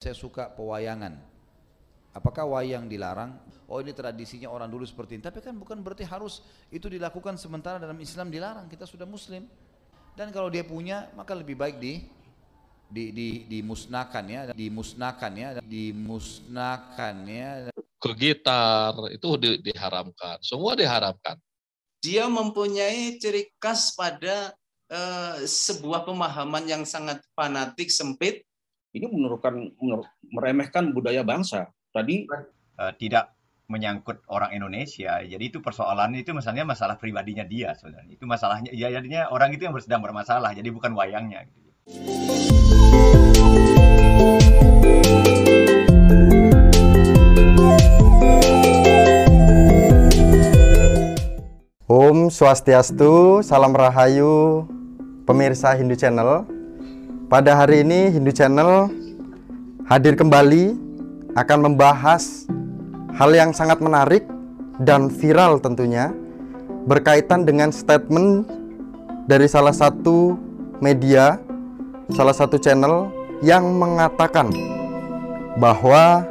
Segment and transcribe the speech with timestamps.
[0.00, 1.12] Saya suka pewayangan.
[2.16, 3.36] Apakah wayang dilarang?
[3.68, 5.22] Oh ini tradisinya orang dulu seperti ini.
[5.28, 6.40] Tapi kan bukan berarti harus
[6.72, 8.64] itu dilakukan sementara dalam Islam dilarang.
[8.72, 9.44] Kita sudah Muslim.
[10.16, 12.00] Dan kalau dia punya maka lebih baik di
[12.88, 17.50] di di dimusnahkan ya, dimusnahkan ya, dimusnahkan ya.
[18.00, 20.40] Ke gitar itu di, diharamkan.
[20.40, 21.36] Semua diharamkan.
[22.00, 24.56] Dia mempunyai ciri khas pada
[24.88, 28.48] uh, sebuah pemahaman yang sangat fanatik sempit
[28.90, 29.78] ini menurunkan
[30.34, 31.70] meremehkan budaya bangsa.
[31.94, 33.34] Tadi uh, tidak
[33.70, 35.22] menyangkut orang Indonesia.
[35.22, 38.18] Jadi itu persoalan itu misalnya masalah pribadinya dia sebenarnya.
[38.18, 40.50] Itu masalahnya ya jadinya orang itu yang sedang bermasalah.
[40.58, 41.70] Jadi bukan wayangnya gitu.
[51.90, 54.66] Om Swastiastu, Salam Rahayu,
[55.26, 56.59] pemirsa Hindu Channel.
[57.30, 58.90] Pada hari ini Hindu Channel
[59.86, 60.74] hadir kembali
[61.38, 62.50] akan membahas
[63.14, 64.26] hal yang sangat menarik
[64.82, 66.10] dan viral tentunya
[66.90, 68.50] berkaitan dengan statement
[69.30, 70.34] dari salah satu
[70.82, 71.38] media,
[72.10, 73.14] salah satu channel
[73.46, 74.50] yang mengatakan
[75.54, 76.26] bahwa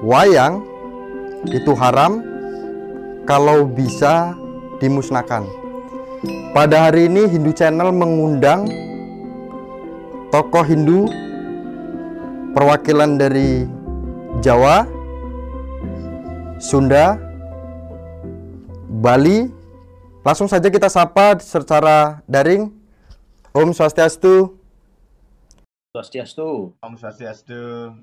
[0.00, 0.64] wayang
[1.52, 2.24] itu haram
[3.28, 4.32] kalau bisa
[4.80, 5.44] dimusnahkan.
[6.56, 8.93] Pada hari ini Hindu Channel mengundang
[10.34, 11.06] tokoh Hindu
[12.58, 13.70] perwakilan dari
[14.42, 14.82] Jawa,
[16.58, 17.14] Sunda,
[18.98, 19.46] Bali.
[20.26, 22.66] Langsung saja kita sapa secara daring.
[23.54, 24.58] Om Swastiastu.
[25.94, 26.74] Swastiastu.
[26.82, 27.94] Om Swastiastu.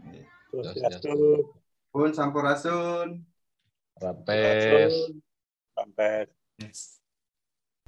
[0.56, 1.44] Swastiastu.
[1.92, 3.28] Pun Sampurasun.
[4.00, 5.20] Rampes.
[5.76, 6.80] Rampes.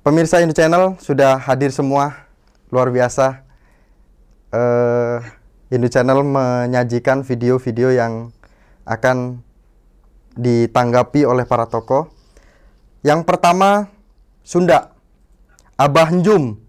[0.03, 2.27] Pemirsa Hindu Channel sudah hadir semua.
[2.67, 3.42] Luar biasa
[4.53, 5.17] uh,
[5.73, 8.29] Hindu Channel menyajikan video-video yang
[8.85, 9.41] akan
[10.37, 12.13] ditanggapi oleh para tokoh.
[13.01, 13.89] Yang pertama,
[14.45, 14.93] Sunda.
[15.73, 16.61] Abah Njum.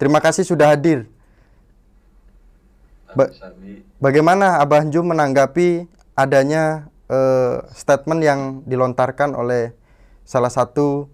[0.00, 1.04] Terima kasih sudah hadir.
[3.12, 3.32] Ba
[4.00, 9.76] bagaimana Abah Njum menanggapi adanya uh, statement yang dilontarkan oleh
[10.24, 11.08] salah satu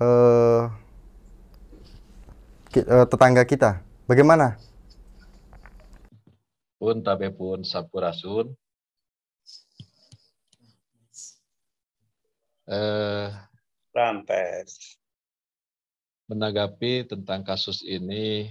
[0.00, 0.72] uh,
[3.08, 3.84] tetangga kita?
[4.08, 4.69] Bagaimana?
[6.80, 8.56] Pun tabe pun sampurasun
[12.64, 13.28] eh,
[13.92, 14.96] Rampes.
[16.32, 18.48] menanggapi tentang kasus ini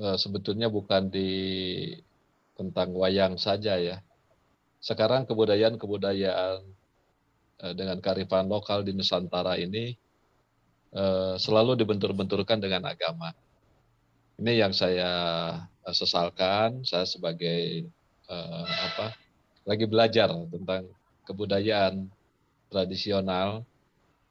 [0.00, 1.30] eh, sebetulnya bukan di
[2.56, 4.00] tentang wayang saja ya.
[4.80, 6.58] Sekarang kebudayaan-kebudayaan
[7.60, 9.92] eh, dengan kearifan lokal di Nusantara ini
[10.96, 13.36] eh, selalu dibentur-benturkan dengan agama.
[14.40, 15.10] Ini yang saya
[15.84, 16.80] uh, sesalkan.
[16.88, 17.84] Saya sebagai
[18.32, 19.12] uh, apa
[19.68, 20.88] lagi belajar tentang
[21.28, 22.08] kebudayaan
[22.72, 23.62] tradisional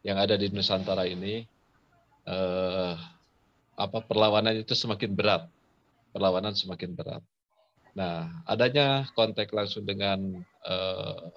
[0.02, 1.46] yang ada di Nusantara ini.
[2.26, 2.98] Uh,
[3.78, 5.50] apa perlawanan itu semakin berat,
[6.14, 7.24] perlawanan semakin berat.
[7.98, 11.34] Nah, adanya kontak langsung dengan uh,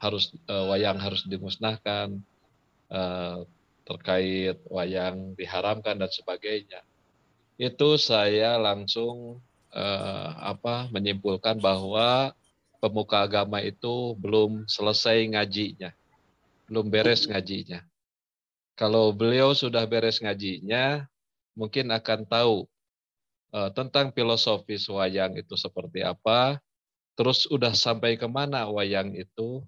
[0.00, 2.16] harus uh, wayang harus dimusnahkan,
[2.88, 3.44] uh,
[3.84, 6.80] terkait wayang diharamkan dan sebagainya
[7.56, 9.40] itu saya langsung
[9.72, 12.36] uh, apa menyimpulkan bahwa
[12.80, 15.90] pemuka agama itu belum selesai ngajinya,
[16.68, 17.80] belum beres ngajinya.
[18.76, 21.08] Kalau beliau sudah beres ngajinya,
[21.56, 22.68] mungkin akan tahu
[23.56, 26.60] uh, tentang filosofis wayang itu seperti apa,
[27.16, 29.64] terus udah sampai ke mana wayang itu,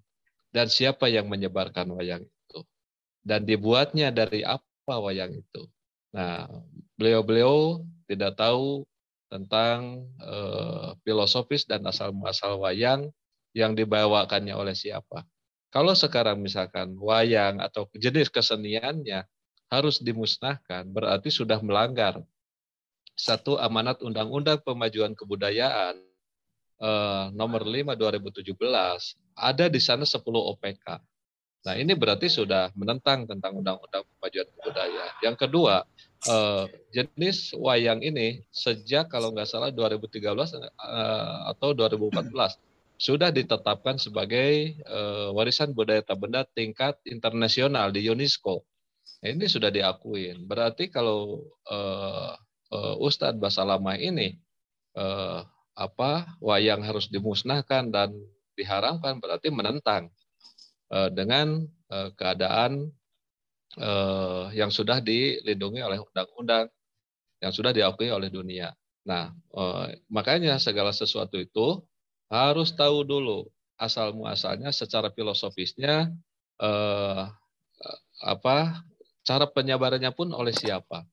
[0.53, 2.61] dan siapa yang menyebarkan wayang itu,
[3.25, 5.65] dan dibuatnya dari apa wayang itu.
[6.13, 6.45] Nah,
[6.99, 8.83] beliau-beliau tidak tahu
[9.31, 13.09] tentang uh, filosofis dan asal-muasal wayang
[13.55, 15.25] yang dibawakannya oleh siapa.
[15.69, 19.25] Kalau sekarang misalkan wayang atau jenis keseniannya
[19.69, 22.25] harus dimusnahkan, berarti sudah melanggar
[23.13, 26.01] satu amanat Undang-Undang Pemajuan Kebudayaan
[26.81, 28.57] uh, nomor 5 2017
[29.37, 30.87] ada di sana 10 OPK.
[31.69, 35.15] Nah, ini berarti sudah menentang tentang Undang-Undang Pemajuan Kebudayaan.
[35.21, 35.85] Yang kedua,
[36.27, 42.35] uh, jenis wayang ini sejak kalau nggak salah 2013 uh, eh, atau 2014
[42.99, 48.67] sudah ditetapkan sebagai uh, warisan budaya tak benda tingkat internasional di UNESCO.
[49.23, 50.43] Nah, ini sudah diakuin.
[50.51, 52.35] Berarti kalau uh,
[52.75, 54.35] uh, Ustadz Basalamah ini
[55.79, 58.11] apa wayang harus dimusnahkan dan
[58.59, 60.11] diharamkan berarti menentang
[61.15, 61.71] dengan
[62.19, 62.91] keadaan
[63.79, 66.67] eh, yang sudah dilindungi oleh undang-undang,
[67.43, 68.75] yang sudah diakui oleh dunia.
[69.07, 71.83] Nah, eh, makanya segala sesuatu itu
[72.29, 73.49] harus tahu dulu
[73.81, 76.11] asal muasalnya secara filosofisnya
[76.61, 77.23] eh,
[78.23, 78.83] apa
[79.23, 81.07] cara penyebarannya pun oleh siapa.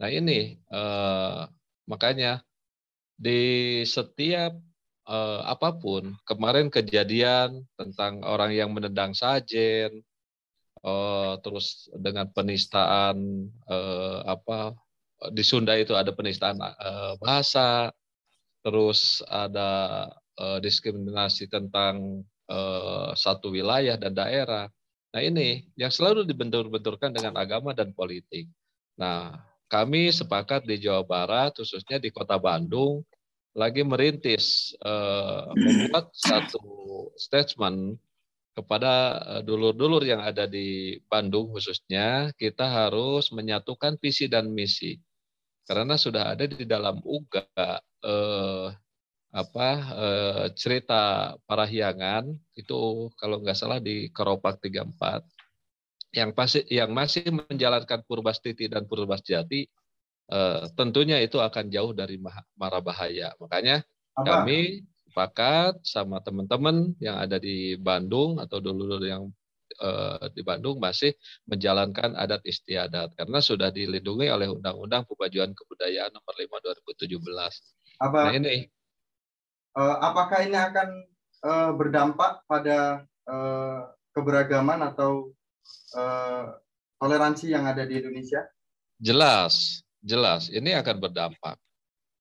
[0.00, 1.42] Nah ini eh,
[1.88, 2.44] makanya
[3.16, 3.40] di
[3.88, 4.52] setiap
[5.08, 10.04] eh, apa pun kemarin kejadian tentang orang yang menendang sajen,
[10.84, 13.16] eh, terus dengan penistaan
[13.68, 14.76] eh, apa
[15.28, 17.92] di Sunda itu ada penistaan eh, bahasa,
[18.64, 20.08] terus ada
[20.40, 24.66] eh, diskriminasi tentang eh, satu wilayah dan daerah.
[25.10, 28.46] Nah ini yang selalu dibentur-benturkan dengan agama dan politik.
[28.96, 29.36] Nah
[29.70, 33.06] kami sepakat di Jawa Barat, khususnya di Kota Bandung,
[33.54, 36.62] lagi merintis uh, membuat satu
[37.18, 37.98] statement
[38.54, 38.92] kepada
[39.38, 44.98] eh, dulur-dulur yang ada di Bandung khususnya kita harus menyatukan visi dan misi
[45.64, 48.68] karena sudah ada di dalam UGA eh,
[49.30, 52.26] apa eh, cerita Parahyangan
[52.58, 55.22] itu kalau nggak salah di Keropak 34
[56.10, 59.62] yang pasti yang masih menjalankan Purbastiti dan Purbasjati
[60.30, 62.18] eh, tentunya itu akan jauh dari
[62.58, 63.30] mara bahaya.
[63.38, 63.86] Makanya
[64.18, 64.42] Apa?
[64.42, 69.26] kami sepakat sama teman-teman yang ada di Bandung atau dulu yang
[69.74, 71.18] eh, di Bandung masih
[71.50, 77.18] menjalankan adat istiadat karena sudah dilindungi oleh Undang-Undang Pemajuan Kebudayaan Nomor 5 2017.
[78.06, 78.18] Apa?
[78.30, 78.70] Nah ini
[79.74, 80.88] uh, apakah ini akan
[81.42, 83.04] uh, berdampak pada
[84.10, 85.30] keberagaman atau
[86.98, 88.42] toleransi yang ada di Indonesia?
[88.98, 90.50] Jelas, jelas.
[90.50, 91.54] Ini akan berdampak.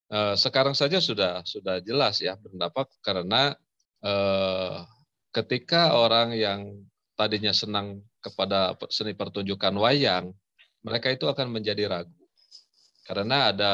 [0.10, 3.54] Uh, sekarang saja sudah sudah jelas ya berdampak karena
[4.02, 4.82] uh,
[5.30, 6.82] ketika orang yang
[7.14, 10.34] tadinya senang kepada seni pertunjukan wayang,
[10.82, 12.20] mereka itu akan menjadi ragu
[13.06, 13.74] karena ada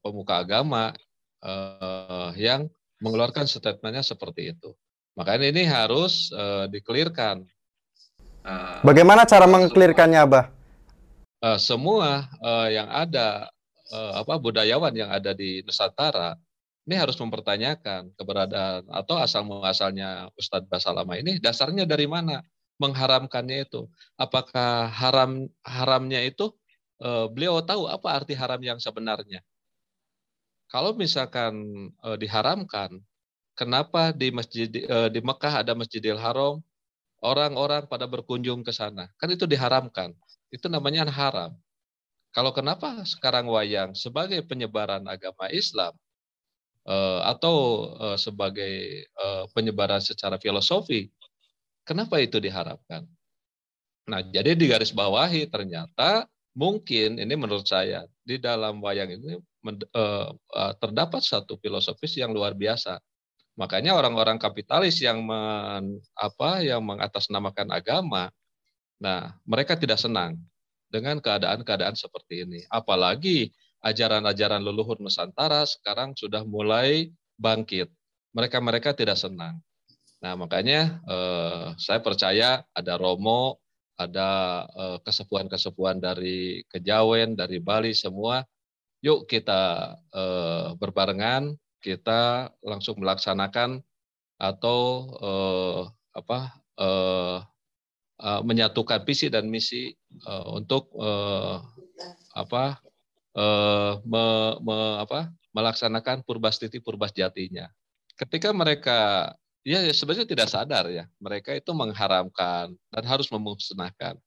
[0.00, 0.96] pemuka agama
[1.44, 2.72] uh, yang
[3.04, 4.72] mengeluarkan statementnya seperti itu.
[5.20, 7.44] Makanya ini harus uh, dikelirkan
[8.80, 10.44] Bagaimana cara mengklirkannya, Abah?
[11.38, 13.52] Uh, semua uh, yang ada
[13.92, 16.36] uh, apa budayawan yang ada di Nusantara
[16.88, 22.40] ini harus mempertanyakan keberadaan atau asal muasalnya Ustadz Basalama ini dasarnya dari mana
[22.80, 26.54] mengharamkannya itu apakah haram haramnya itu
[27.04, 29.44] uh, beliau tahu apa arti haram yang sebenarnya
[30.68, 31.58] kalau misalkan
[32.04, 33.00] uh, diharamkan
[33.58, 36.62] kenapa di masjid uh, di Mekah ada Masjidil Haram
[37.18, 39.10] orang-orang pada berkunjung ke sana.
[39.18, 40.14] Kan itu diharamkan.
[40.54, 41.58] Itu namanya haram.
[42.32, 45.96] Kalau kenapa sekarang wayang sebagai penyebaran agama Islam
[46.86, 47.56] eh, atau
[47.96, 48.74] eh, sebagai
[49.08, 51.08] eh, penyebaran secara filosofi,
[51.84, 53.08] kenapa itu diharapkan?
[54.08, 56.24] Nah, jadi di garis bawahi ternyata
[56.56, 59.36] mungkin ini menurut saya di dalam wayang ini
[60.80, 62.96] terdapat satu filosofis yang luar biasa
[63.58, 68.30] Makanya orang-orang kapitalis yang men, apa yang mengatasnamakan agama,
[69.02, 70.38] nah mereka tidak senang
[70.88, 72.60] dengan keadaan-keadaan seperti ini.
[72.68, 73.52] Apalagi
[73.84, 77.88] ajaran-ajaran leluhur Nusantara sekarang sudah mulai bangkit.
[78.34, 79.60] Mereka-mereka tidak senang.
[80.18, 83.62] Nah makanya eh, saya percaya ada Romo,
[83.94, 84.30] ada
[84.66, 88.42] eh, kesepuan-kesepuan dari Kejawen, dari Bali semua.
[88.98, 93.82] Yuk kita eh, berbarengan kita langsung melaksanakan
[94.38, 94.78] atau
[95.18, 95.82] uh,
[96.14, 96.38] apa
[96.78, 97.42] uh,
[98.22, 99.94] uh, menyatukan visi dan misi
[100.26, 101.62] uh, untuk uh,
[102.34, 102.78] apa
[103.34, 104.24] uh, me,
[104.62, 107.66] me, apa melaksanakan purbastiti purbasjatinya.
[108.18, 109.32] Ketika mereka
[109.62, 114.18] ya sebenarnya tidak sadar ya mereka itu mengharamkan dan harus memusnahkan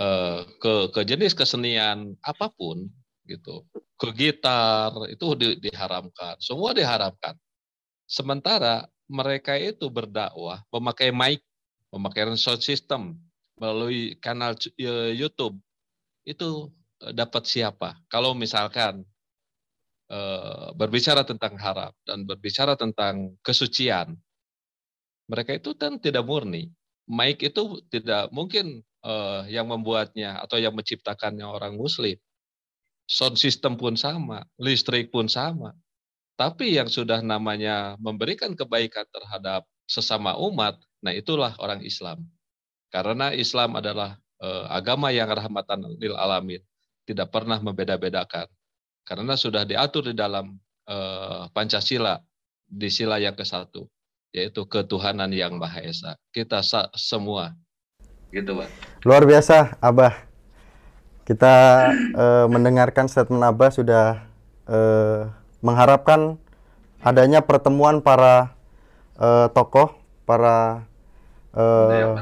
[0.00, 2.88] uh, ke ke jenis kesenian apa pun
[3.28, 3.64] gitu.
[3.94, 6.36] Ke gitar itu di, diharamkan.
[6.42, 7.36] Semua diharamkan.
[8.04, 11.40] Sementara mereka itu berdakwah memakai mic
[11.94, 13.16] memakai sound system
[13.56, 14.58] melalui kanal
[15.14, 15.56] YouTube
[16.26, 17.94] itu e, dapat siapa?
[18.10, 19.06] Kalau misalkan
[20.10, 20.18] e,
[20.74, 24.18] berbicara tentang harap dan berbicara tentang kesucian
[25.30, 26.68] mereka itu kan tidak murni.
[27.08, 28.80] Mic itu tidak mungkin
[29.52, 32.16] yang membuatnya atau yang menciptakannya orang muslim.
[33.04, 35.76] Sound system pun sama, listrik pun sama.
[36.40, 42.24] Tapi yang sudah namanya memberikan kebaikan terhadap sesama umat, nah itulah orang Islam.
[42.88, 46.64] Karena Islam adalah eh, agama yang rahmatan lil alamin,
[47.04, 48.48] tidak pernah membeda-bedakan.
[49.04, 50.56] Karena sudah diatur di dalam
[50.88, 52.16] eh, Pancasila
[52.64, 53.84] di sila yang ke satu,
[54.32, 56.16] yaitu ketuhanan yang Maha Esa.
[56.32, 56.64] Kita
[56.96, 57.52] semua
[58.34, 58.68] gitu, Pak.
[59.06, 60.26] Luar biasa, Abah.
[61.24, 61.54] Kita
[62.12, 64.28] uh, mendengarkan statement Abah sudah
[64.68, 65.30] uh,
[65.64, 66.36] mengharapkan
[67.04, 68.56] adanya pertemuan para
[69.20, 69.92] eh, tokoh,
[70.24, 70.88] para
[71.54, 72.14] eh,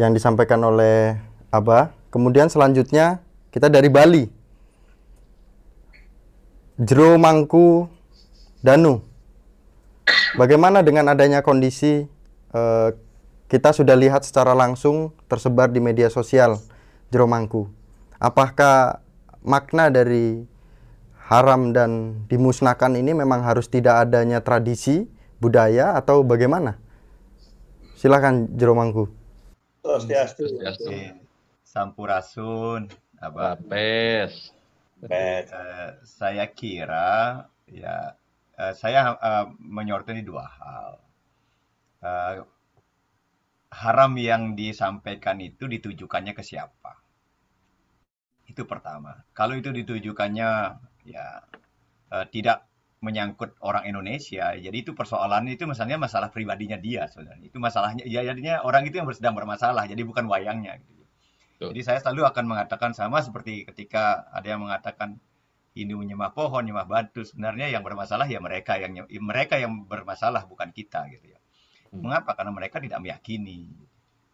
[0.00, 1.16] yang disampaikan oleh
[1.50, 1.92] Abah.
[2.12, 4.24] Kemudian selanjutnya kita dari Bali.
[6.80, 7.92] Jero Mangku
[8.64, 9.04] Danu.
[10.38, 12.08] Bagaimana dengan adanya kondisi
[12.54, 12.88] eh,
[13.50, 16.56] kita sudah lihat secara langsung tersebar di media sosial
[17.10, 17.66] Jero Mangku.
[18.20, 19.02] Apakah
[19.42, 20.44] makna dari
[21.30, 25.08] haram dan dimusnahkan ini memang harus tidak adanya tradisi
[25.42, 26.78] budaya atau bagaimana?
[28.00, 29.12] Silakan Jero Mangku.
[29.84, 30.48] Swastiastu.
[30.48, 31.20] Swastiastu.
[31.60, 32.88] Sampurasun,
[33.20, 33.60] Abah.
[33.60, 34.56] Bapes.
[35.04, 35.52] Bet.
[35.52, 38.16] Eh, saya kira ya
[38.56, 40.92] eh, saya eh, menyoroti dua hal.
[42.00, 42.40] Eh,
[43.68, 47.04] haram yang disampaikan itu ditujukannya ke siapa?
[48.48, 49.28] Itu pertama.
[49.36, 50.48] Kalau itu ditujukannya
[51.04, 51.44] ya
[52.16, 52.64] eh, tidak
[53.00, 57.48] menyangkut orang Indonesia, jadi itu persoalannya itu misalnya masalah pribadinya dia sebenarnya.
[57.48, 61.00] Itu masalahnya ya jadinya orang itu yang sedang bermasalah, jadi bukan wayangnya gitu.
[61.60, 65.20] Jadi saya selalu akan mengatakan sama seperti ketika ada yang mengatakan
[65.76, 67.20] Hindu menyembah pohon, nyembah batu.
[67.20, 71.38] Sebenarnya yang bermasalah ya mereka yang mereka yang bermasalah bukan kita gitu ya.
[71.92, 72.00] Hmm.
[72.00, 72.32] Mengapa?
[72.32, 73.68] Karena mereka tidak meyakini.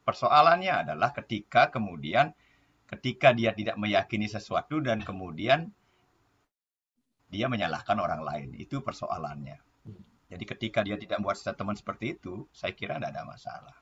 [0.07, 2.31] Persoalannya adalah ketika kemudian
[2.87, 5.75] ketika dia tidak meyakini sesuatu dan kemudian
[7.31, 8.49] dia menyalahkan orang lain.
[8.57, 9.59] Itu persoalannya.
[10.27, 13.77] Jadi ketika dia tidak membuat statement seperti itu, saya kira tidak ada masalah.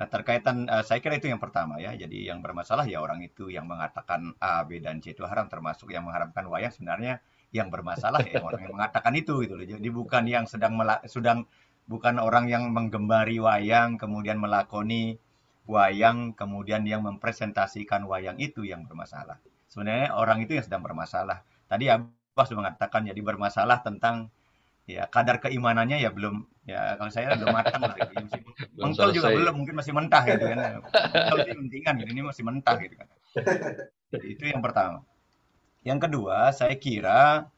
[0.00, 1.92] Nah, terkaitan eh, saya kira itu yang pertama ya.
[1.92, 5.92] Jadi yang bermasalah ya orang itu yang mengatakan A, B dan C itu haram termasuk
[5.92, 7.20] yang mengharamkan wayang sebenarnya
[7.52, 9.66] yang bermasalah ya orang yang mengatakan itu gitu loh.
[9.68, 11.44] Jadi bukan yang sedang sedang
[11.84, 15.20] bukan orang yang menggembari wayang kemudian melakoni
[15.68, 19.38] wayang kemudian yang mempresentasikan wayang itu yang bermasalah.
[19.68, 21.44] Sebenarnya orang itu yang sedang bermasalah.
[21.68, 24.32] Tadi Abah sudah mengatakan jadi bermasalah tentang
[24.88, 28.12] ya kadar keimanannya ya belum ya kalau saya belum matang lah gitu.
[28.18, 28.40] Masih
[28.74, 30.58] Mengkel juga belum, mungkin masih mentah gitu kan.
[31.12, 33.08] Kalau pentingan gitu, ini masih mentah gitu kan.
[34.12, 35.04] Jadi itu yang pertama.
[35.82, 37.50] Yang kedua, saya kira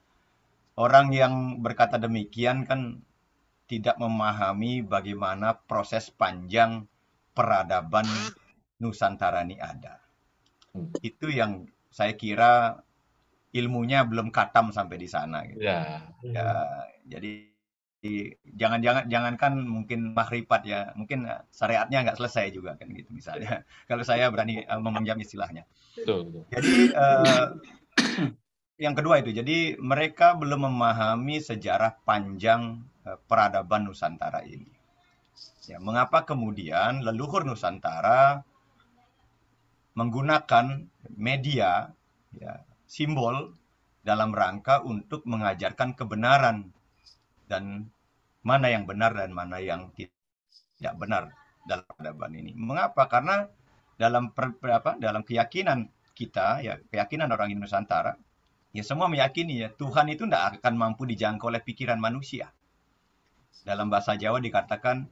[0.74, 3.04] orang yang berkata demikian kan
[3.68, 6.84] tidak memahami bagaimana proses panjang
[7.32, 8.04] peradaban
[8.80, 10.02] Nusantara ini ada.
[10.74, 10.92] Hmm.
[11.00, 12.82] Itu yang saya kira
[13.54, 15.62] ilmunya belum katam sampai di sana gitu.
[15.62, 16.10] Ya.
[16.26, 16.50] Ya,
[17.06, 17.54] jadi
[18.44, 23.64] jangan-jangan jangankan mungkin makrifat ya, mungkin eh, syariatnya nggak selesai juga kan gitu misalnya.
[23.88, 25.64] Kalau saya berani eh, meminjam istilahnya.
[25.96, 26.42] Betul, betul.
[26.52, 27.46] Jadi eh,
[28.84, 34.68] yang kedua itu, jadi mereka belum memahami sejarah panjang eh, peradaban Nusantara ini.
[35.64, 38.44] Ya, mengapa kemudian leluhur Nusantara
[39.94, 41.88] menggunakan media,
[42.34, 42.52] ya,
[42.94, 43.50] simbol
[44.06, 46.70] dalam rangka untuk mengajarkan kebenaran
[47.50, 47.90] dan
[48.46, 51.34] mana yang benar dan mana yang tidak benar
[51.66, 52.54] dalam peradaban ini.
[52.54, 53.10] Mengapa?
[53.10, 53.42] Karena
[53.98, 58.14] dalam per, apa, dalam keyakinan kita ya keyakinan orang Nusantara
[58.70, 62.54] ya semua meyakini ya Tuhan itu tidak akan mampu dijangkau oleh pikiran manusia.
[63.66, 65.08] Dalam bahasa Jawa dikatakan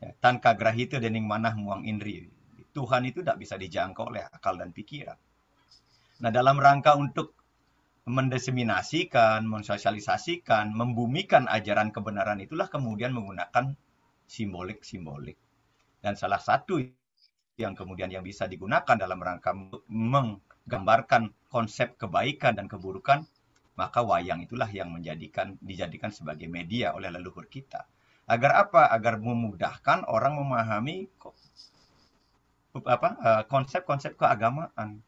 [0.00, 2.30] ya, tan kagrahita dening manah muang indri.
[2.72, 5.16] Tuhan itu tidak bisa dijangkau oleh akal dan pikiran.
[6.22, 7.36] Nah, dalam rangka untuk
[8.06, 13.74] mendeseminasikan, mensosialisasikan, membumikan ajaran kebenaran itulah kemudian menggunakan
[14.30, 15.34] simbolik-simbolik.
[15.98, 16.78] Dan salah satu
[17.58, 19.50] yang kemudian yang bisa digunakan dalam rangka
[19.90, 23.26] menggambarkan konsep kebaikan dan keburukan,
[23.74, 27.84] maka wayang itulah yang menjadikan dijadikan sebagai media oleh leluhur kita.
[28.30, 28.86] Agar apa?
[28.92, 31.10] Agar memudahkan orang memahami
[32.86, 35.00] apa eh, konsep-konsep keagamaan.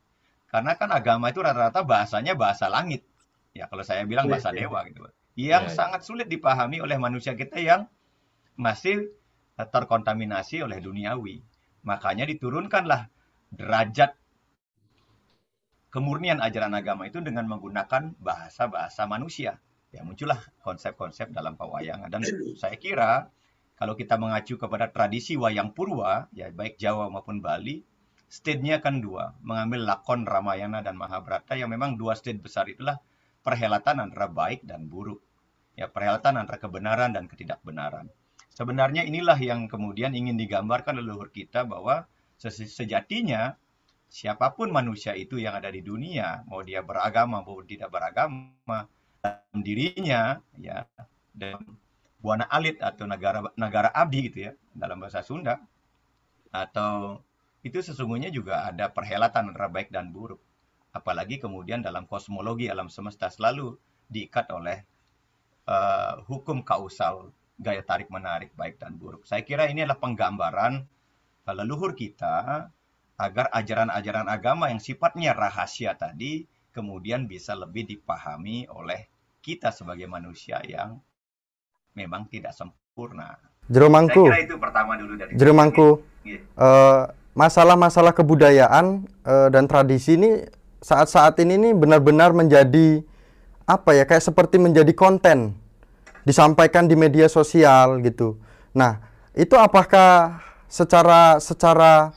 [0.48, 3.04] Karena kan agama itu rata-rata bahasanya bahasa langit.
[3.52, 4.58] Ya, kalau saya bilang Iya, bahasa iya.
[4.64, 5.00] dewa gitu.
[5.38, 7.86] Yang Iya, sangat sulit dipahami oleh manusia kita yang
[8.56, 9.12] masih
[9.60, 11.44] eh, terkontaminasi oleh duniawi.
[11.84, 13.12] Makanya diturunkanlah
[13.52, 14.16] derajat
[15.88, 19.60] kemurnian ajaran agama itu dengan menggunakan bahasa-bahasa manusia.
[19.88, 22.20] Ya muncullah konsep-konsep dalam pewayangan dan
[22.60, 23.32] saya kira
[23.80, 27.80] kalau kita mengacu kepada tradisi wayang purwa ya baik Jawa maupun Bali
[28.28, 33.00] stage-nya kan dua mengambil lakon Ramayana dan Mahabharata yang memang dua stage besar itulah
[33.40, 35.24] perhelatan antara baik dan buruk.
[35.74, 38.12] Ya perhelatan antara kebenaran dan ketidakbenaran.
[38.52, 42.10] Sebenarnya inilah yang kemudian ingin digambarkan leluhur kita bahwa
[42.42, 43.54] sejatinya
[44.08, 48.88] siapa pun manusia itu yang ada di dunia mau dia beragama maupun tidak beragama
[49.20, 50.88] dalam dirinya ya
[51.30, 51.76] dalam
[52.18, 55.60] buana alit atau negara negara abdi gitu ya dalam bahasa Sunda
[56.50, 57.20] atau
[57.66, 60.38] itu sesungguhnya juga ada perhelatan antara baik dan buruk
[60.92, 63.76] apalagi kemudian dalam kosmologi alam semesta selalu
[64.08, 64.82] diikat oleh
[65.68, 69.26] uh, hukum kausal gaya tarik menarik baik dan buruk.
[69.26, 70.86] Saya kira ini adalah penggambaran
[71.44, 72.66] uh, leluhur kita
[73.18, 79.10] agar ajaran-ajaran agama yang sifatnya rahasia tadi kemudian bisa lebih dipahami oleh
[79.42, 81.02] kita sebagai manusia yang
[81.98, 83.34] memang tidak sempurna.
[83.66, 84.30] Jeromangku.
[84.30, 85.88] Saya kira itu pertama dulu dari Jeromangku.
[86.54, 90.42] Uh, masalah-masalah kebudayaan uh, dan tradisi ini
[90.82, 93.06] saat-saat ini nih benar-benar menjadi
[93.62, 95.54] apa ya kayak seperti menjadi konten
[96.26, 98.42] disampaikan di media sosial gitu.
[98.74, 98.98] Nah,
[99.38, 102.10] itu apakah secara secara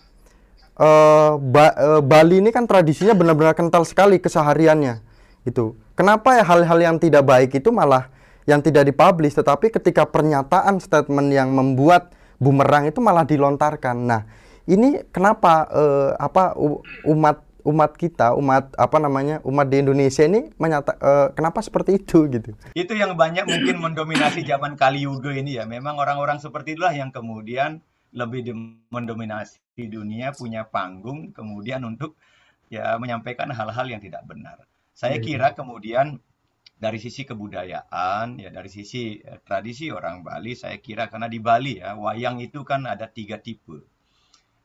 [0.82, 5.06] uh, ba, uh, Bali ini kan tradisinya benar-benar kental sekali kesehariannya
[5.46, 5.78] gitu.
[5.94, 8.10] Kenapa ya hal-hal yang tidak baik itu malah
[8.50, 12.10] yang tidak dipublish tetapi ketika pernyataan statement yang membuat
[12.42, 13.98] bumerang itu malah dilontarkan.
[14.02, 14.22] Nah,
[14.70, 16.58] ini kenapa uh, apa
[17.06, 22.26] umat umat kita, umat apa namanya, umat di Indonesia ini menyata uh, kenapa seperti itu
[22.30, 22.58] gitu?
[22.74, 25.70] Itu yang banyak mungkin mendominasi zaman Kali Yuga ini ya.
[25.70, 28.52] Memang orang-orang seperti itulah yang kemudian lebih
[28.92, 32.18] mendominasi dunia, punya panggung kemudian untuk
[32.68, 34.66] ya menyampaikan hal-hal yang tidak benar.
[34.92, 35.24] Saya iya.
[35.24, 36.20] kira kemudian
[36.82, 41.78] dari sisi kebudayaan ya dari sisi eh, tradisi orang Bali saya kira karena di Bali
[41.78, 43.86] ya wayang itu kan ada tiga tipe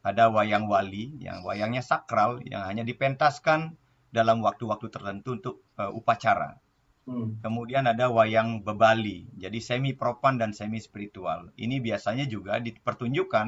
[0.06, 3.74] ada wayang wali yang wayangnya sakral yang hanya dipentaskan
[4.14, 6.62] dalam waktu-waktu tertentu untuk uh, upacara
[7.10, 7.42] hmm.
[7.42, 13.46] kemudian ada wayang bebali jadi semi propan dan semi spiritual ini biasanya juga dipertunjukkan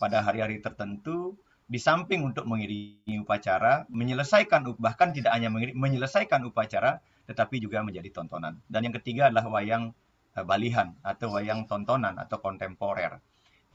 [0.00, 1.36] pada hari-hari tertentu
[1.68, 8.56] di samping untuk mengiringi upacara menyelesaikan bahkan tidak hanya menyelesaikan upacara tetapi juga menjadi tontonan.
[8.64, 9.92] Dan yang ketiga adalah wayang
[10.32, 13.20] uh, balihan atau wayang tontonan atau kontemporer.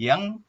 [0.01, 0.41] Yang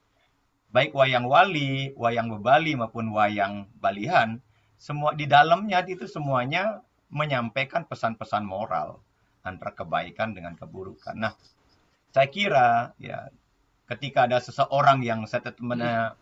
[0.74, 4.42] baik wayang wali, wayang bebali maupun wayang balihan,
[4.74, 6.82] semua di dalamnya itu semuanya
[7.14, 8.98] menyampaikan pesan-pesan moral
[9.46, 11.14] antara kebaikan dengan keburukan.
[11.14, 11.38] Nah,
[12.10, 13.30] saya kira ya
[13.86, 16.18] ketika ada seseorang yang statementnya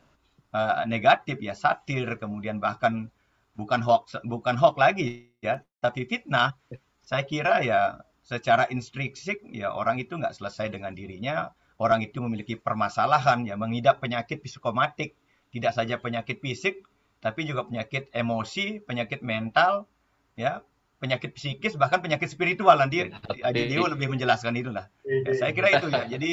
[0.53, 3.09] uh, negatif ya satir kemudian bahkan
[3.55, 6.57] bukan hoax bukan hoax lagi ya tapi fitnah
[7.05, 7.81] saya kira ya
[8.25, 14.03] secara intrinsik ya orang itu nggak selesai dengan dirinya orang itu memiliki permasalahan ya mengidap
[14.03, 15.17] penyakit psikomatik.
[15.53, 16.81] Tidak saja penyakit fisik
[17.23, 19.87] tapi juga penyakit emosi penyakit mental
[20.35, 20.67] ya
[21.03, 22.79] penyakit psikis bahkan penyakit spiritual.
[22.79, 23.11] Nanti
[23.43, 24.87] Aji Dewo lebih menjelaskan itulah.
[25.03, 26.07] Ya, saya kira itu ya.
[26.07, 26.31] Jadi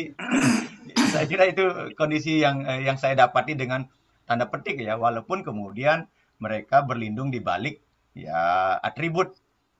[1.13, 3.89] saya kira itu kondisi yang eh, yang saya dapati dengan
[4.29, 4.97] tanda petik ya.
[4.97, 6.05] Walaupun kemudian
[6.37, 7.81] mereka berlindung di balik
[8.13, 9.37] ya atribut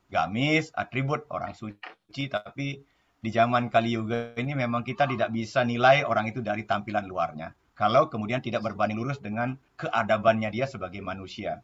[0.09, 2.81] gamis, atribut orang suci, tapi
[3.19, 7.51] di zaman Kali Yuga ini memang kita tidak bisa nilai orang itu dari tampilan luarnya.
[7.75, 11.63] Kalau kemudian tidak berbanding lurus dengan keadabannya dia sebagai manusia.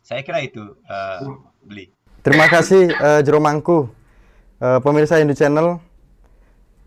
[0.00, 1.92] Saya kira itu, uh, Beli.
[2.24, 3.92] Terima kasih, uh, Jeromangku.
[4.60, 5.80] Uh, pemirsa Indo Channel,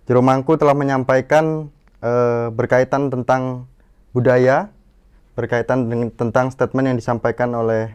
[0.10, 1.70] Jeromangku telah menyampaikan
[2.02, 3.70] uh, berkaitan tentang
[4.14, 4.70] budaya,
[5.34, 7.94] berkaitan dengan, tentang statement yang disampaikan oleh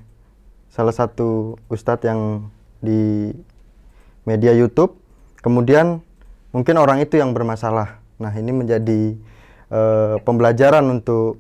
[0.71, 2.51] salah satu ustadz yang
[2.83, 3.35] di
[4.27, 4.99] media YouTube.
[5.43, 6.03] Kemudian
[6.53, 8.01] mungkin orang itu yang bermasalah.
[8.19, 9.15] Nah, ini menjadi
[9.71, 11.39] uh, pembelajaran untuk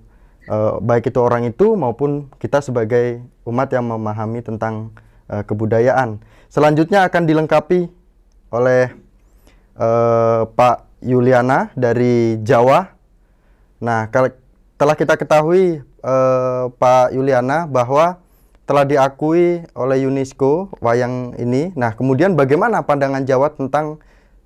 [0.48, 4.94] uh, baik itu orang itu maupun kita sebagai umat yang memahami tentang
[5.28, 6.22] uh, kebudayaan.
[6.48, 7.90] Selanjutnya akan dilengkapi
[8.54, 8.94] oleh
[9.76, 12.96] uh, Pak Yuliana dari Jawa.
[13.78, 14.10] Nah,
[14.78, 18.18] telah kita ketahui uh, Pak Yuliana bahwa
[18.68, 21.72] telah diakui oleh UNESCO wayang ini.
[21.72, 23.96] Nah, kemudian bagaimana pandangan Jawa tentang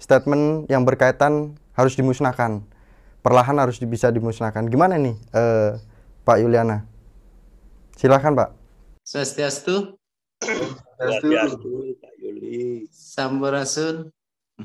[0.03, 2.67] statement yang berkaitan harus dimusnahkan?
[3.23, 4.67] Perlahan harus bisa dimusnahkan.
[4.67, 5.79] Gimana nih, eh,
[6.27, 6.83] Pak Yuliana?
[7.95, 8.51] Silakan, Pak.
[9.07, 9.95] Swastiastu.
[10.43, 12.91] Swastiastu, Pak Yuli.
[12.91, 14.11] Sampurasun.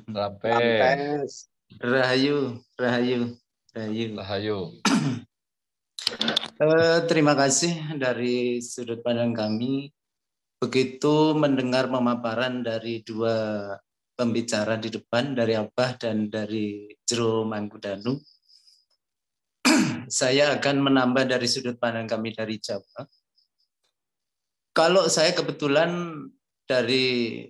[0.10, 1.50] Rampes.
[1.78, 3.38] Rahayu, Rahayu,
[3.74, 4.06] Rahayu.
[4.18, 4.58] Rahayu.
[6.58, 9.94] Uh, terima kasih dari sudut pandang kami.
[10.58, 13.78] Begitu mendengar pemaparan dari dua
[14.18, 18.18] pembicara di depan, dari Abah dan dari Jero Mangkudanu,
[20.10, 23.06] saya akan menambah dari sudut pandang kami dari Jawa.
[24.74, 26.18] Kalau saya kebetulan
[26.66, 27.46] dari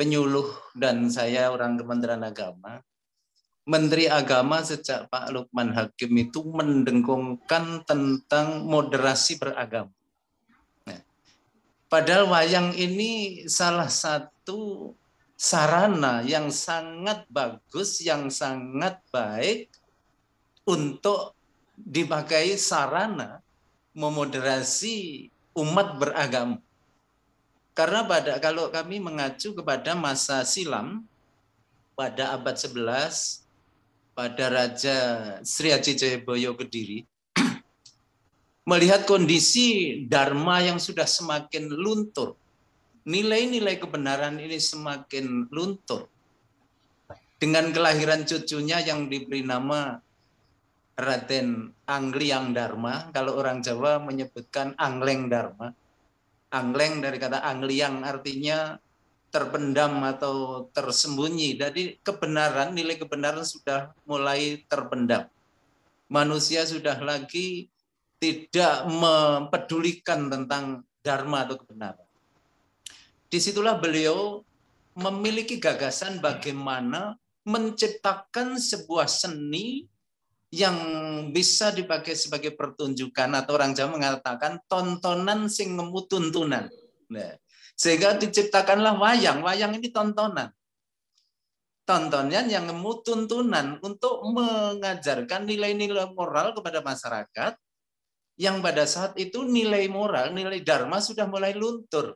[0.00, 2.80] penyuluh dan saya orang Kementerian Agama,
[3.64, 9.88] Menteri Agama sejak Pak Lukman Hakim itu mendengkungkan tentang moderasi beragama.
[10.84, 11.00] Nah,
[11.88, 14.92] padahal wayang ini salah satu
[15.34, 19.70] sarana yang sangat bagus, yang sangat baik
[20.64, 21.34] untuk
[21.74, 23.42] dipakai sarana
[23.94, 26.58] memoderasi umat beragama.
[27.74, 31.02] Karena pada kalau kami mengacu kepada masa silam
[31.98, 33.42] pada abad 11
[34.14, 34.98] pada Raja
[35.42, 37.02] Sri Haji Jayabaya Kediri
[38.70, 42.38] melihat kondisi dharma yang sudah semakin luntur.
[43.04, 46.08] Nilai-nilai kebenaran ini semakin luntur.
[47.36, 50.00] Dengan kelahiran cucunya yang diberi nama
[50.96, 55.74] Raden Angliang Dharma, kalau orang Jawa menyebutkan Angleng Dharma.
[56.54, 58.78] Angleng dari kata Angliang artinya
[59.34, 61.58] terpendam atau tersembunyi.
[61.58, 65.26] Jadi kebenaran, nilai kebenaran sudah mulai terpendam.
[66.06, 67.66] Manusia sudah lagi
[68.22, 72.03] tidak mempedulikan tentang dharma atau kebenaran.
[73.34, 74.46] Di situlah beliau
[74.94, 79.90] memiliki gagasan bagaimana menciptakan sebuah seni
[80.54, 80.78] yang
[81.34, 86.70] bisa dipakai sebagai pertunjukan atau orang Jawa mengatakan tontonan sing ngemu tuntunan.
[87.10, 87.34] Nah,
[87.74, 89.42] sehingga diciptakanlah wayang.
[89.42, 90.54] Wayang ini tontonan.
[91.82, 97.58] Tontonan yang ngemu tuntunan untuk mengajarkan nilai-nilai moral kepada masyarakat
[98.38, 102.14] yang pada saat itu nilai moral, nilai dharma sudah mulai luntur.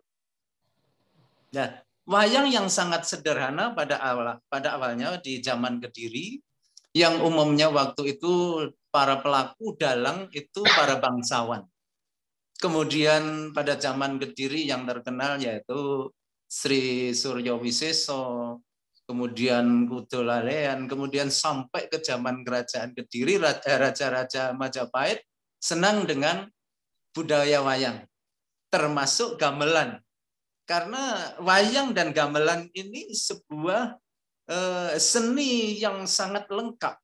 [1.54, 6.40] Nah, wayang yang sangat sederhana pada awal pada awalnya di zaman Kediri
[6.96, 8.32] yang umumnya waktu itu
[8.88, 11.64] para pelaku dalang itu para bangsawan.
[12.58, 16.10] Kemudian pada zaman Kediri yang terkenal yaitu
[16.48, 18.58] Sri Suryo Wiseso,
[19.04, 25.24] kemudian Kudo Lalean, kemudian sampai ke zaman kerajaan Kediri, raja-raja Majapahit
[25.60, 26.48] senang dengan
[27.12, 28.04] budaya wayang,
[28.72, 30.00] termasuk gamelan.
[30.68, 33.96] Karena wayang dan gamelan ini sebuah
[34.48, 36.96] Eh, seni yang sangat lengkap.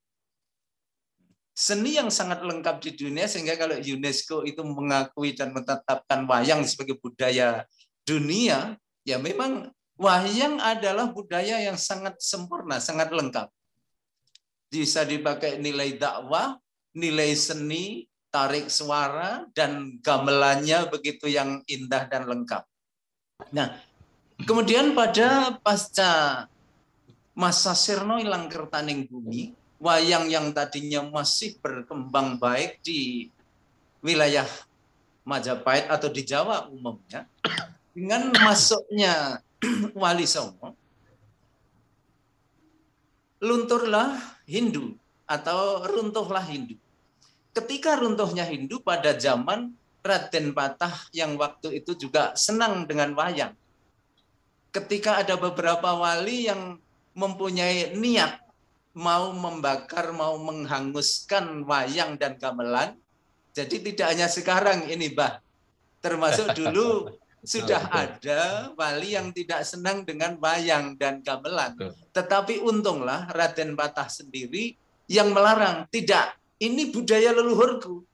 [1.52, 6.96] Seni yang sangat lengkap di dunia sehingga kalau UNESCO itu mengakui dan menetapkan wayang sebagai
[6.96, 7.68] budaya
[8.08, 9.68] dunia, ya memang
[10.00, 13.52] wayang adalah budaya yang sangat sempurna, sangat lengkap.
[14.72, 16.56] Bisa dipakai nilai dakwah,
[16.96, 22.64] nilai seni, tarik suara, dan gamelannya begitu yang indah dan lengkap.
[23.50, 23.74] Nah,
[24.46, 26.46] kemudian pada pasca
[27.34, 29.50] masa sirno ilang kertaning bumi,
[29.82, 33.26] wayang yang tadinya masih berkembang baik di
[34.06, 34.46] wilayah
[35.24, 37.26] Majapahit atau di Jawa umumnya,
[37.90, 39.40] dengan masuknya
[39.98, 40.76] Wali Songo,
[43.42, 44.14] lunturlah
[44.46, 44.94] Hindu
[45.26, 46.76] atau runtuhlah Hindu.
[47.56, 49.72] Ketika runtuhnya Hindu pada zaman
[50.04, 53.56] Raden Patah yang waktu itu juga senang dengan wayang.
[54.68, 56.76] Ketika ada beberapa wali yang
[57.16, 58.44] mempunyai niat
[58.92, 62.94] mau membakar, mau menghanguskan wayang dan gamelan.
[63.56, 65.40] Jadi tidak hanya sekarang ini, Bah.
[66.04, 67.08] Termasuk dulu
[67.44, 71.80] sudah ada wali yang tidak senang dengan wayang dan gamelan.
[72.12, 74.76] Tetapi untunglah Raden Patah sendiri
[75.08, 75.88] yang melarang.
[75.88, 78.13] Tidak, ini budaya leluhurku.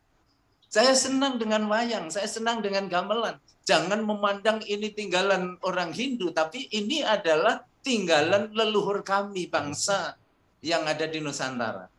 [0.71, 3.43] Saya senang dengan wayang, saya senang dengan gamelan.
[3.67, 10.15] Jangan memandang ini tinggalan orang Hindu, tapi ini adalah tinggalan leluhur kami bangsa
[10.63, 11.91] yang ada di Nusantara.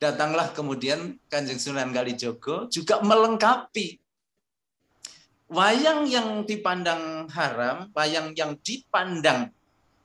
[0.00, 4.00] Datanglah kemudian Kanjeng Sunan Kalijogo juga melengkapi
[5.52, 9.52] wayang yang dipandang haram, wayang yang dipandang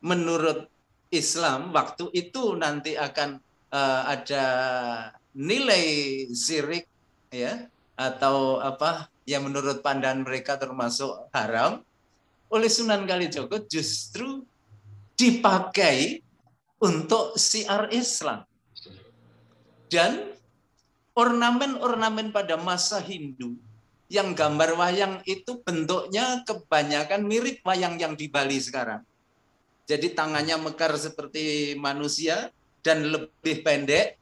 [0.03, 0.67] menurut
[1.15, 3.39] Islam waktu itu nanti akan
[3.71, 4.45] uh, ada
[5.31, 5.85] nilai
[6.35, 6.91] sirik
[7.31, 11.81] ya atau apa yang menurut pandangan mereka termasuk haram
[12.51, 14.45] oleh Sunan Kalijogo justru
[15.17, 16.21] dipakai
[16.77, 18.45] untuk siar Islam.
[19.89, 20.35] Dan
[21.15, 23.55] ornamen-ornamen pada masa Hindu
[24.11, 29.01] yang gambar wayang itu bentuknya kebanyakan mirip wayang yang di Bali sekarang.
[29.85, 32.49] Jadi tangannya mekar seperti manusia
[32.81, 34.17] dan lebih pendek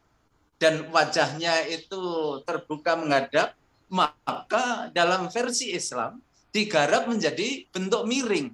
[0.63, 1.99] dan wajahnya itu
[2.47, 3.51] terbuka menghadap,
[3.91, 6.23] maka dalam versi Islam
[6.55, 8.47] digarap menjadi bentuk miring.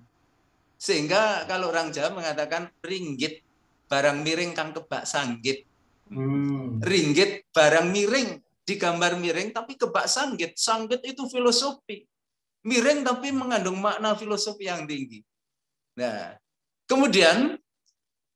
[0.81, 3.45] Sehingga kalau orang Jawa mengatakan ringgit,
[3.85, 5.69] barang miring kang kebak sanggit.
[6.09, 6.81] Hmm.
[6.81, 10.57] Ringgit barang miring, digambar miring tapi kebak sanggit.
[10.57, 12.09] Sanggit itu filosofi.
[12.65, 15.21] Miring tapi mengandung makna filosofi yang tinggi.
[16.01, 16.33] Nah,
[16.89, 17.53] kemudian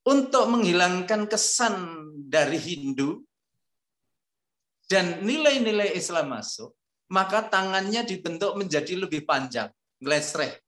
[0.05, 1.73] untuk menghilangkan kesan
[2.29, 3.23] dari Hindu
[4.93, 6.69] dan nilai-nilai Islam masuk,
[7.09, 10.61] maka tangannya dibentuk menjadi lebih panjang, glesreh.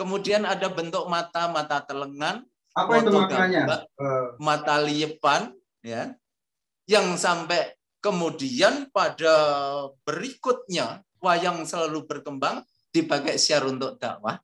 [0.00, 2.40] Kemudian ada bentuk mata, mata telengan,
[2.72, 3.84] apa itu maknanya?
[3.84, 4.28] Eh.
[4.40, 5.52] mata liepan,
[5.84, 6.16] ya,
[6.88, 9.36] yang sampai kemudian pada
[10.08, 14.40] berikutnya wayang selalu berkembang dipakai siar untuk dakwah.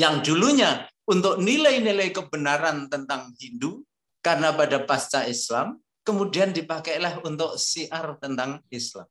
[0.00, 3.84] Yang dulunya untuk nilai-nilai kebenaran tentang Hindu,
[4.24, 9.08] karena pada pasca Islam, kemudian dipakailah untuk siar tentang Islam.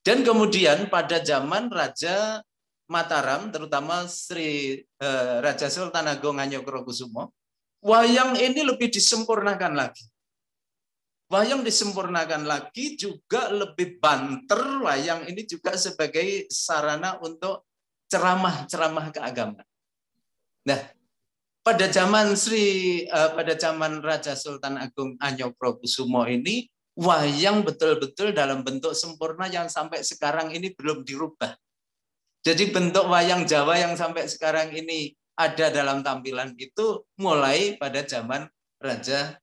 [0.00, 2.40] Dan kemudian pada zaman Raja
[2.88, 7.32] Mataram, terutama Sri eh, Raja Sultan Agung Hanyokrokusumo,
[7.84, 10.04] wayang ini lebih disempurnakan lagi.
[11.30, 14.82] Wayang disempurnakan lagi juga lebih banter.
[14.82, 17.70] Wayang ini juga sebagai sarana untuk
[18.10, 19.68] ceramah-ceramah keagamaan.
[20.66, 20.80] Nah,
[21.70, 26.66] pada zaman Sri uh, pada zaman Raja Sultan Agung Anyokrokusumo ini
[26.98, 31.54] wayang betul-betul dalam bentuk sempurna yang sampai sekarang ini belum dirubah.
[32.42, 38.50] Jadi bentuk wayang Jawa yang sampai sekarang ini ada dalam tampilan itu mulai pada zaman
[38.82, 39.38] Raja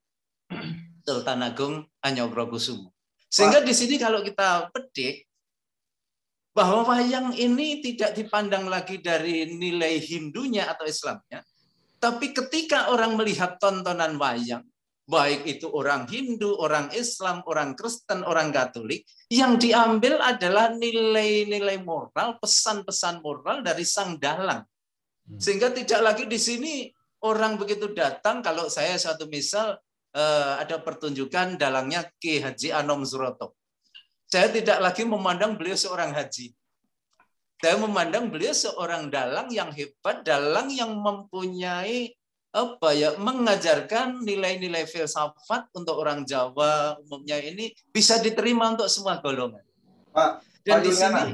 [1.08, 2.92] Sultan Agung Anyokrokusumo.
[3.32, 5.32] Sehingga di sini kalau kita petik
[6.52, 11.40] bahwa wayang ini tidak dipandang lagi dari nilai Hindunya atau Islamnya,
[12.08, 14.64] tapi ketika orang melihat tontonan wayang,
[15.04, 22.40] baik itu orang Hindu, orang Islam, orang Kristen, orang Katolik, yang diambil adalah nilai-nilai moral,
[22.40, 24.64] pesan-pesan moral dari sang dalang.
[25.28, 25.40] Hmm.
[25.40, 26.88] Sehingga tidak lagi di sini
[27.28, 29.76] orang begitu datang, kalau saya satu misal
[30.18, 33.54] Eh, ada pertunjukan dalangnya Ki Haji Anom Suroto.
[34.26, 36.58] Saya tidak lagi memandang beliau seorang haji.
[37.58, 42.14] Saya memandang beliau seorang dalang yang hebat, dalang yang mempunyai
[42.54, 49.62] apa ya mengajarkan nilai-nilai filsafat untuk orang Jawa umumnya ini bisa diterima untuk semua golongan.
[50.14, 50.30] Pak,
[50.66, 51.20] Dan Pak di Yuliana.
[51.22, 51.34] sini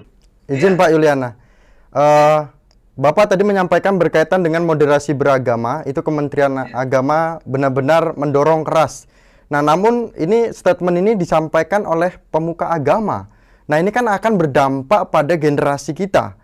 [0.51, 0.79] izin ya.
[0.79, 1.29] Pak Yuliana.
[1.93, 2.39] Uh,
[2.93, 9.09] Bapak tadi menyampaikan berkaitan dengan moderasi beragama, itu Kementerian Agama benar-benar mendorong keras.
[9.49, 13.32] Nah, namun ini statement ini disampaikan oleh pemuka agama.
[13.67, 16.35] Nah, ini kan akan berdampak pada generasi kita.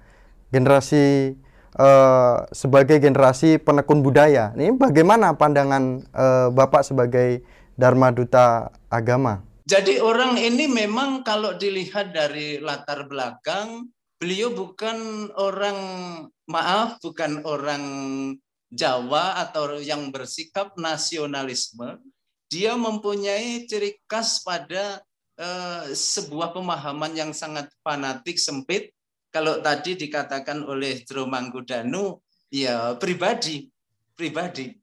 [0.49, 1.35] Generasi
[1.75, 4.55] uh, sebagai generasi penekun budaya.
[4.55, 7.43] Ini bagaimana pandangan uh, Bapak sebagai
[7.75, 9.43] Dharma Duta Agama?
[9.69, 13.85] Jadi orang ini memang kalau dilihat dari latar belakang
[14.17, 15.79] beliau bukan orang
[16.49, 17.83] maaf bukan orang
[18.69, 21.97] Jawa atau yang bersikap nasionalisme
[22.49, 25.01] dia mempunyai ciri khas pada
[25.39, 28.91] eh, sebuah pemahaman yang sangat fanatik sempit.
[29.31, 32.19] Kalau tadi dikatakan oleh Jero Manggudanu
[32.51, 33.69] ya pribadi
[34.19, 34.75] pribadi.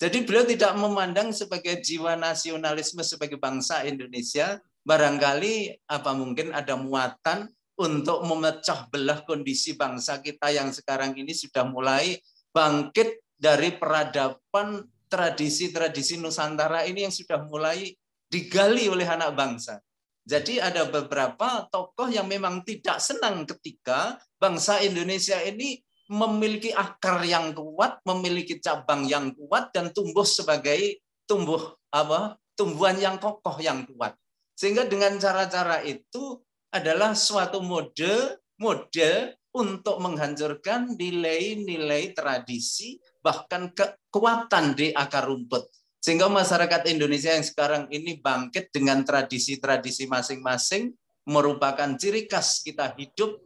[0.00, 4.58] Jadi beliau tidak memandang sebagai jiwa nasionalisme sebagai bangsa Indonesia.
[4.82, 7.46] Barangkali apa mungkin ada muatan
[7.76, 12.16] untuk memecah belah kondisi bangsa kita yang sekarang ini sudah mulai
[12.50, 17.92] bangkit dari peradaban tradisi-tradisi Nusantara ini yang sudah mulai
[18.32, 19.84] digali oleh anak bangsa.
[20.24, 25.80] Jadi ada beberapa tokoh yang memang tidak senang ketika bangsa Indonesia ini
[26.10, 32.36] memiliki akar yang kuat, memiliki cabang yang kuat dan tumbuh sebagai tumbuh apa?
[32.58, 34.12] tumbuhan yang kokoh yang kuat.
[34.52, 36.36] Sehingga dengan cara-cara itu
[36.68, 45.79] adalah suatu mode model untuk menghancurkan nilai-nilai tradisi bahkan kekuatan di akar rumput.
[46.00, 50.96] Sehingga masyarakat Indonesia yang sekarang ini bangkit dengan tradisi-tradisi masing-masing
[51.28, 53.36] merupakan ciri khas kita hidup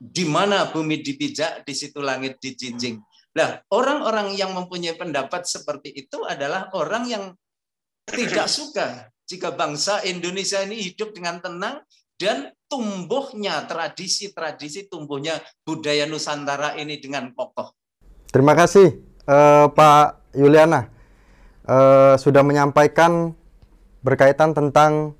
[0.00, 2.96] di mana bumi dipijak, di situ langit dijinjing.
[3.36, 7.24] Nah, orang-orang yang mempunyai pendapat seperti itu adalah orang yang
[8.08, 11.84] tidak suka jika bangsa Indonesia ini hidup dengan tenang,
[12.16, 15.36] dan tumbuhnya tradisi-tradisi tumbuhnya
[15.68, 17.76] budaya Nusantara ini dengan kokoh.
[18.32, 18.96] Terima kasih
[19.28, 20.95] uh, Pak Yuliana
[21.66, 23.34] uh, sudah menyampaikan
[24.00, 25.18] berkaitan tentang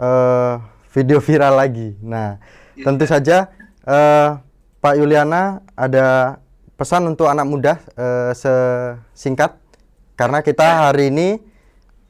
[0.00, 0.60] uh,
[0.90, 1.94] video viral lagi.
[2.00, 2.40] Nah,
[2.74, 2.84] ya.
[2.88, 3.52] tentu saja
[3.84, 4.40] uh,
[4.80, 6.40] Pak Yuliana ada
[6.76, 9.56] pesan untuk anak muda uh, sesingkat
[10.16, 10.76] karena kita ya.
[10.88, 11.40] hari ini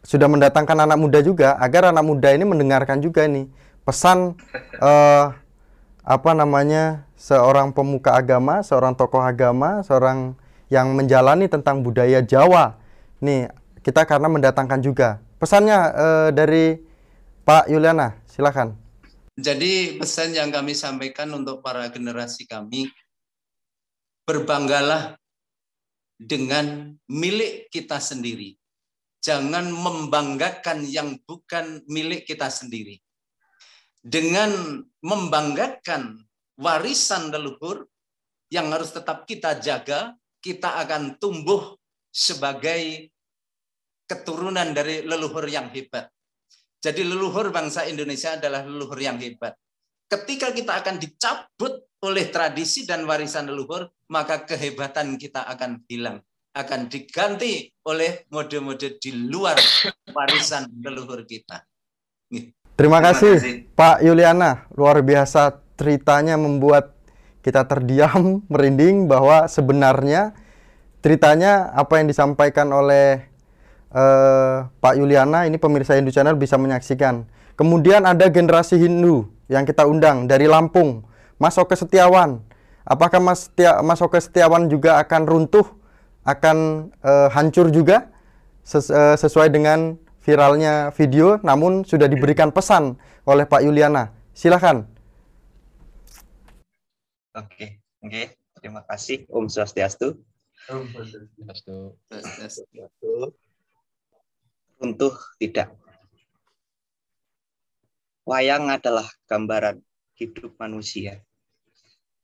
[0.07, 3.51] sudah mendatangkan anak muda juga agar anak muda ini mendengarkan juga nih
[3.83, 4.39] pesan
[4.79, 5.35] uh,
[6.07, 10.39] apa namanya seorang pemuka agama, seorang tokoh agama, seorang
[10.71, 12.79] yang menjalani tentang budaya Jawa.
[13.23, 13.49] Nih,
[13.81, 15.23] kita karena mendatangkan juga.
[15.37, 16.81] Pesannya uh, dari
[17.47, 18.77] Pak Yuliana, silakan.
[19.37, 22.89] Jadi pesan yang kami sampaikan untuk para generasi kami,
[24.25, 25.21] berbanggalah
[26.17, 28.57] dengan milik kita sendiri.
[29.21, 33.05] Jangan membanggakan yang bukan milik kita sendiri
[34.07, 36.23] dengan membanggakan
[36.55, 37.91] warisan leluhur
[38.55, 41.75] yang harus tetap kita jaga, kita akan tumbuh
[42.17, 43.13] sebagai
[44.09, 46.09] keturunan dari leluhur yang hebat.
[46.81, 49.53] Jadi leluhur bangsa Indonesia adalah leluhur yang hebat.
[50.09, 56.25] Ketika kita akan dicabut oleh tradisi dan warisan leluhur, maka kehebatan kita akan hilang.
[56.57, 59.61] Akan diganti oleh mode-mode di luar
[60.09, 61.61] warisan leluhur kita.
[62.79, 66.97] Terima kasih Pak Yuliana, luar biasa ceritanya membuat
[67.45, 70.46] kita terdiam, merinding bahwa sebenarnya
[71.07, 73.23] ceritanya apa yang disampaikan oleh
[73.95, 77.31] eh, Pak Yuliana ini pemirsa Hindu Channel bisa menyaksikan.
[77.55, 81.07] Kemudian ada generasi Hindu yang kita undang dari Lampung,
[81.38, 82.42] Mas Oke Setiawan.
[82.83, 85.62] Apakah Mas, Setia, Mas Oke Setiawan juga akan runtuh,
[86.27, 88.11] akan eh, hancur juga
[88.66, 89.95] ses, eh, sesuai dengan
[90.27, 92.99] viralnya video, namun sudah diberikan pesan
[93.31, 94.11] oleh Pak Yuliana.
[94.35, 94.83] Silahkan.
[97.38, 98.23] Oke, oke.
[98.59, 100.19] Terima kasih Om Swastiastu.
[104.77, 105.71] Runtuh tidak.
[108.27, 109.79] Wayang adalah gambaran
[110.19, 111.23] hidup manusia.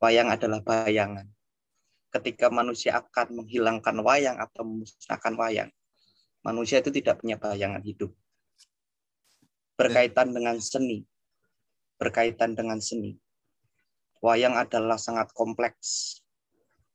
[0.03, 1.31] Wayang adalah bayangan.
[2.11, 5.71] Ketika manusia akan menghilangkan wayang atau memusnahkan wayang,
[6.43, 8.11] manusia itu tidak punya bayangan hidup.
[9.79, 11.07] Berkaitan dengan seni,
[11.97, 13.15] berkaitan dengan seni.
[14.19, 16.22] Wayang adalah sangat kompleks.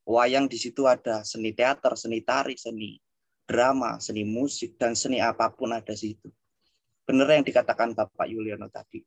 [0.07, 2.95] Wayang di situ ada seni teater, seni tari, seni
[3.43, 6.31] drama, seni musik, dan seni apa pun ada di situ.
[7.03, 9.03] Benar yang dikatakan Bapak Yuliano tadi.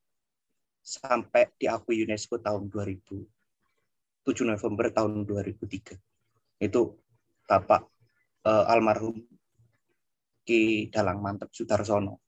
[0.81, 3.17] Sampai diakui UNESCO tahun 2000.
[4.25, 5.97] 7 November tahun 2003.
[6.61, 7.01] Itu
[7.49, 7.89] Bapak
[8.45, 9.25] uh, almarhum
[10.45, 12.21] Ki Dalang Mantep Sudarsono.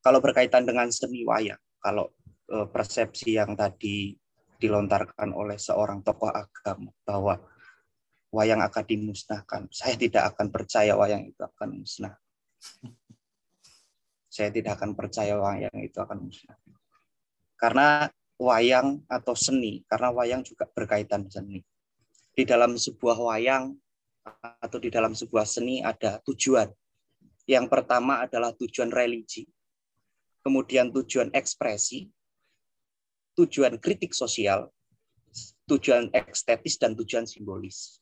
[0.00, 2.08] Kalau berkaitan dengan seni wayang, kalau
[2.52, 4.16] uh, persepsi yang tadi
[4.60, 7.40] dilontarkan oleh seorang tokoh agama bahwa
[8.28, 12.14] wayang akan dimusnahkan, saya tidak akan percaya wayang itu akan musnah
[14.30, 16.56] saya tidak akan percaya wayang itu akan musnah.
[17.58, 18.06] Karena
[18.38, 21.60] wayang atau seni, karena wayang juga berkaitan seni.
[22.30, 23.74] Di dalam sebuah wayang
[24.62, 26.70] atau di dalam sebuah seni ada tujuan.
[27.50, 29.50] Yang pertama adalah tujuan religi,
[30.46, 32.06] kemudian tujuan ekspresi,
[33.40, 34.68] tujuan kritik sosial,
[35.64, 38.00] tujuan estetis, dan tujuan simbolis.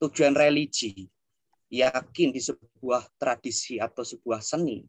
[0.00, 1.06] Tujuan religi
[1.68, 4.80] yakin di sebuah tradisi atau sebuah seni,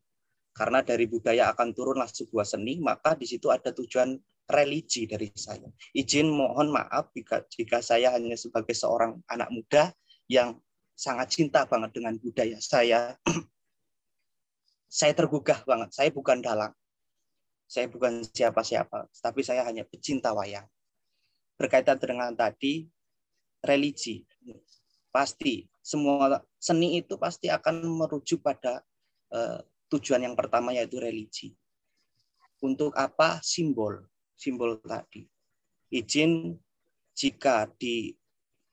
[0.55, 4.15] karena dari budaya akan turunlah sebuah seni, maka di situ ada tujuan
[4.49, 5.67] religi dari saya.
[5.93, 9.93] Izin mohon maaf jika, jika saya hanya sebagai seorang anak muda
[10.25, 10.57] yang
[10.97, 13.15] sangat cinta banget dengan budaya saya.
[14.99, 15.93] saya tergugah banget.
[15.93, 16.73] Saya bukan dalang.
[17.69, 20.65] Saya bukan siapa-siapa, tapi saya hanya pecinta wayang.
[21.53, 22.89] Berkaitan dengan tadi,
[23.61, 24.25] religi.
[25.13, 28.81] Pasti semua seni itu pasti akan merujuk pada
[29.29, 29.61] uh,
[29.93, 31.53] tujuan yang pertama yaitu religi.
[32.57, 33.37] Untuk apa?
[33.45, 34.01] Simbol,
[34.33, 35.29] simbol tadi.
[35.93, 36.57] Izin
[37.13, 38.09] jika di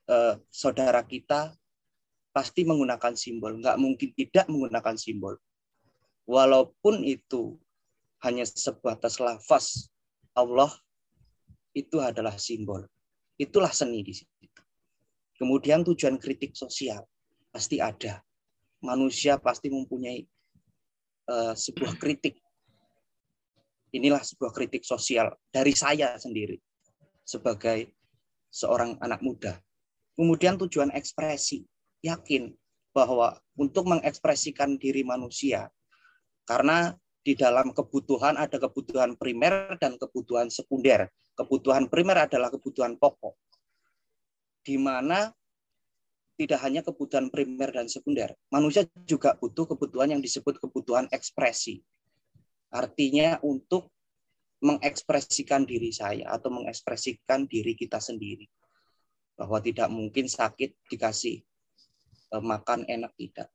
[0.09, 1.53] uh, saudara kita
[2.33, 5.37] pasti menggunakan simbol, nggak mungkin tidak menggunakan simbol.
[6.25, 7.61] Walaupun itu
[8.25, 9.91] hanya sebatas lafaz
[10.37, 10.69] Allah
[11.73, 12.85] itu adalah simbol.
[13.37, 14.33] Itulah seni di situ.
[15.37, 17.05] Kemudian tujuan kritik sosial
[17.53, 18.21] pasti ada.
[18.81, 20.25] Manusia pasti mempunyai
[21.29, 22.41] uh, sebuah kritik.
[23.93, 26.57] Inilah sebuah kritik sosial dari saya sendiri
[27.25, 27.93] sebagai
[28.49, 29.57] seorang anak muda.
[30.17, 31.61] Kemudian tujuan ekspresi,
[32.01, 32.49] yakin
[32.89, 35.69] bahwa untuk mengekspresikan diri manusia,
[36.49, 41.11] karena di dalam kebutuhan ada kebutuhan primer dan kebutuhan sekunder.
[41.35, 43.35] Kebutuhan primer adalah kebutuhan pokok
[44.67, 45.31] di mana
[46.35, 51.79] tidak hanya kebutuhan primer dan sekunder, manusia juga butuh kebutuhan yang disebut kebutuhan ekspresi.
[52.67, 53.89] Artinya untuk
[54.59, 58.43] mengekspresikan diri saya atau mengekspresikan diri kita sendiri.
[59.39, 61.41] Bahwa tidak mungkin sakit dikasih
[62.35, 63.49] eh, makan enak tidak.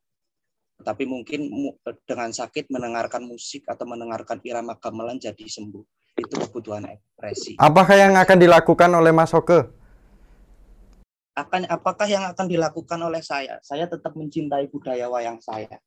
[0.83, 1.49] Tapi mungkin
[2.05, 5.83] dengan sakit mendengarkan musik atau mendengarkan irama gamelan jadi sembuh.
[6.13, 7.57] Itu kebutuhan ekspresi.
[7.57, 9.83] Apakah yang akan dilakukan oleh Mas Oke
[11.33, 13.57] akan apakah yang akan dilakukan oleh saya?
[13.65, 15.81] Saya tetap mencintai budaya wayang saya.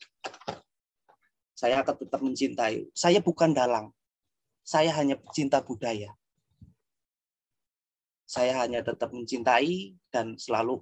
[1.53, 2.89] Saya akan tetap mencintai.
[2.97, 3.93] Saya bukan dalang.
[4.65, 6.17] Saya hanya pecinta budaya.
[8.25, 10.81] Saya hanya tetap mencintai dan selalu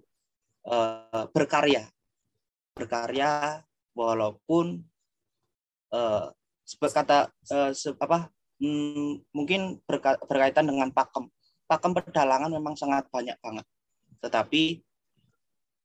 [0.64, 1.92] uh, berkarya.
[2.74, 3.60] Berkarya
[3.94, 4.82] walaupun
[5.94, 6.30] uh,
[6.82, 8.30] kata uh, apa
[8.62, 9.82] hmm, mungkin
[10.28, 11.30] berkaitan dengan pakem.
[11.64, 13.66] Pakem pedalangan memang sangat banyak banget
[14.24, 14.80] tetapi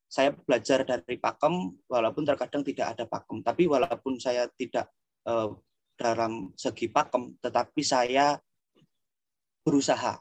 [0.08, 3.42] saya belajar dari pakem walaupun terkadang tidak ada pakem.
[3.42, 4.88] Tapi walaupun saya tidak
[5.26, 5.52] uh,
[5.98, 8.38] dalam segi pakem, tetapi saya
[9.66, 10.16] berusaha.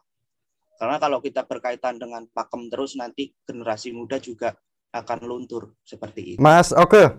[0.77, 4.57] Karena kalau kita berkaitan dengan pakem terus nanti generasi muda juga
[4.91, 6.39] akan luntur seperti itu.
[6.41, 7.13] Mas Oke,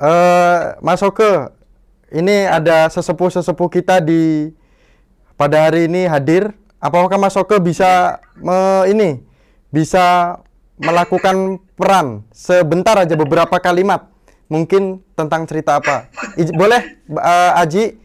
[0.00, 1.50] eh, Mas Oke,
[2.14, 4.54] ini ada sesepuh-sesepuh kita di
[5.34, 6.54] pada hari ini hadir.
[6.78, 9.24] Apakah Mas Oke bisa me, ini
[9.72, 10.38] bisa
[10.78, 14.10] melakukan peran sebentar aja beberapa kalimat
[14.52, 16.12] mungkin tentang cerita apa?
[16.36, 17.96] Ij, boleh uh, Aji,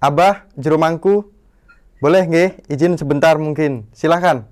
[0.00, 1.28] Abah, Jerumangku,
[2.02, 3.86] boleh nggih izin sebentar mungkin.
[3.94, 4.44] Silahkan.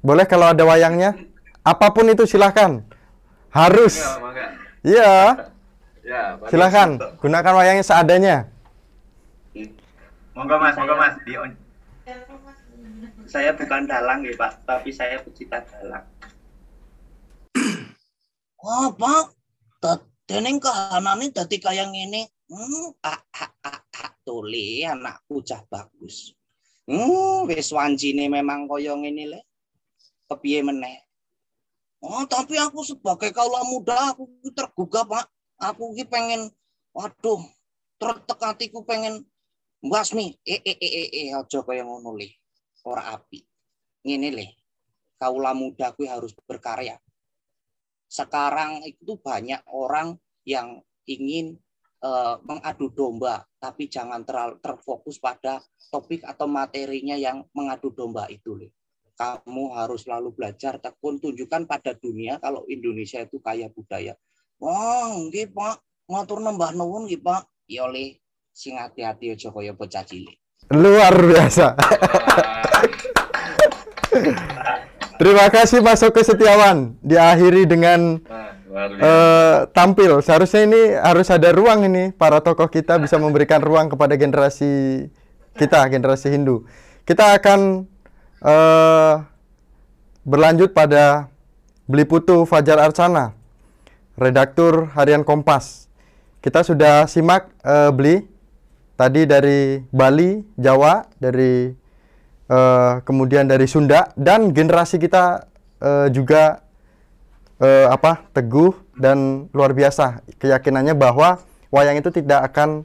[0.00, 1.14] Boleh kalau ada wayangnya.
[1.60, 2.80] Apa pun itu silahkan.
[3.52, 4.00] Harus.
[4.80, 5.36] Iya.
[6.00, 6.96] Ya, Silahkan.
[7.20, 8.36] Gunakan wayangnya seadanya.
[10.32, 11.14] Monggo Mas, monggo Mas.
[11.26, 11.36] Di
[13.30, 16.02] saya bukan dalang ya Pak, tapi saya pecinta dalang.
[18.60, 19.30] Oh Pak,
[20.26, 22.26] dening kahanane dadi kaya ngene.
[22.50, 26.34] Hmm, ah, ah, ah, ah, tuli anakku cah bagus.
[26.90, 29.40] Hmm, wis wancine memang kaya ngene le.
[30.26, 31.09] Kepiye meneh?
[32.00, 34.24] Oh, tapi aku sebagai kaula muda aku
[34.56, 35.26] tergugah, Pak.
[35.60, 36.48] Aku ki pengen
[36.96, 37.44] waduh,
[38.00, 39.28] tertek hatiku pengen
[39.80, 42.28] Basmi, eh eh eh eh, eh aja kaya ngono le.
[42.84, 43.40] Api.
[44.04, 44.46] Ngene le.
[45.16, 47.00] Kaula muda kuwi harus berkarya.
[48.04, 51.56] Sekarang itu banyak orang yang ingin
[52.04, 54.20] uh, mengadu domba, tapi jangan
[54.60, 58.56] terfokus pada topik atau materinya yang mengadu domba itu.
[58.56, 58.68] Le.
[59.20, 64.16] Kamu harus selalu belajar tekun, tunjukkan pada dunia kalau Indonesia itu kaya budaya.
[64.56, 67.44] Wah, nggih Pak, ngatur nambah nuwun nggih Pak.
[67.68, 68.16] Ya le,
[68.56, 70.40] sing hati-hati aja kaya bocah cilik.
[70.72, 71.76] Luar biasa.
[75.20, 76.96] Terima kasih Mas Oke Setiawan.
[77.04, 78.24] Diakhiri dengan
[79.04, 80.24] uh, tampil.
[80.24, 85.04] Seharusnya ini harus ada ruang ini para tokoh kita bisa memberikan ruang kepada generasi
[85.60, 86.64] kita, generasi Hindu.
[87.04, 87.84] Kita akan
[88.44, 89.24] uh,
[90.24, 91.28] berlanjut pada
[91.88, 93.34] Beli Putu Fajar Arcana,
[94.16, 95.88] redaktur harian Kompas.
[96.40, 98.24] Kita sudah simak uh, Beli
[98.96, 101.72] tadi dari Bali, Jawa, dari
[102.48, 105.48] uh, kemudian dari Sunda dan generasi kita
[105.80, 106.64] uh, juga
[107.60, 111.40] uh, apa teguh dan luar biasa keyakinannya bahwa
[111.72, 112.84] wayang itu tidak akan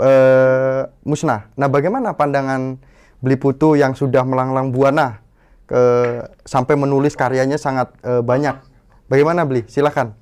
[0.00, 1.48] uh, musnah.
[1.58, 2.80] Nah, bagaimana pandangan
[3.20, 5.24] Beli Putu yang sudah melanglang buana
[5.66, 5.82] ke
[6.46, 8.54] sampai menulis karyanya sangat uh, banyak.
[9.10, 9.66] Bagaimana Beli?
[9.66, 10.14] Silakan.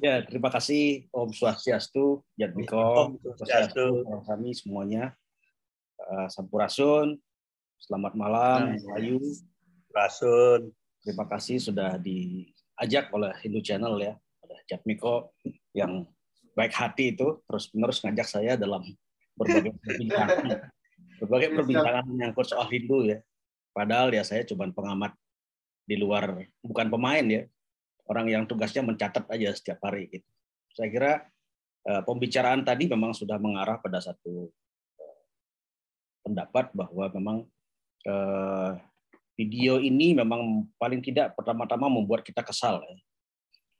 [0.00, 5.16] Ya, terima kasih Om Swastiastu, Jatmiko, Om Swastiastu, kami semuanya.
[5.98, 7.20] Uh, Sampurasun,
[7.80, 9.20] selamat malam, Melayu.
[9.92, 10.70] Rasun.
[11.02, 15.32] Terima kasih sudah diajak oleh Hindu Channel ya, oleh Jatmiko
[15.72, 16.04] yang
[16.52, 18.82] baik hati itu terus-menerus ngajak saya dalam
[19.38, 20.68] berbagai perbincangan.
[21.18, 23.18] Berbagai perbincangan menyangkut soal Hindu ya.
[23.74, 25.14] Padahal ya saya cuma pengamat
[25.88, 27.42] di luar, bukan pemain ya,
[28.08, 30.28] orang yang tugasnya mencatat aja setiap hari gitu.
[30.74, 31.12] Saya kira
[31.88, 34.50] uh, pembicaraan tadi memang sudah mengarah pada satu
[34.98, 35.22] uh,
[36.26, 37.36] pendapat bahwa memang
[38.08, 38.76] uh,
[39.38, 42.98] video ini memang paling tidak pertama-tama membuat kita kesal, ya.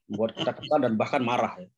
[0.07, 1.59] membuat kita kesal dan bahkan marah.
[1.59, 1.69] Ya.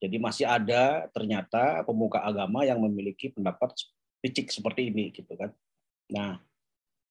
[0.00, 3.76] Jadi masih ada ternyata pemuka agama yang memiliki pendapat
[4.20, 5.50] picik seperti ini, gitu kan.
[6.12, 6.38] Nah,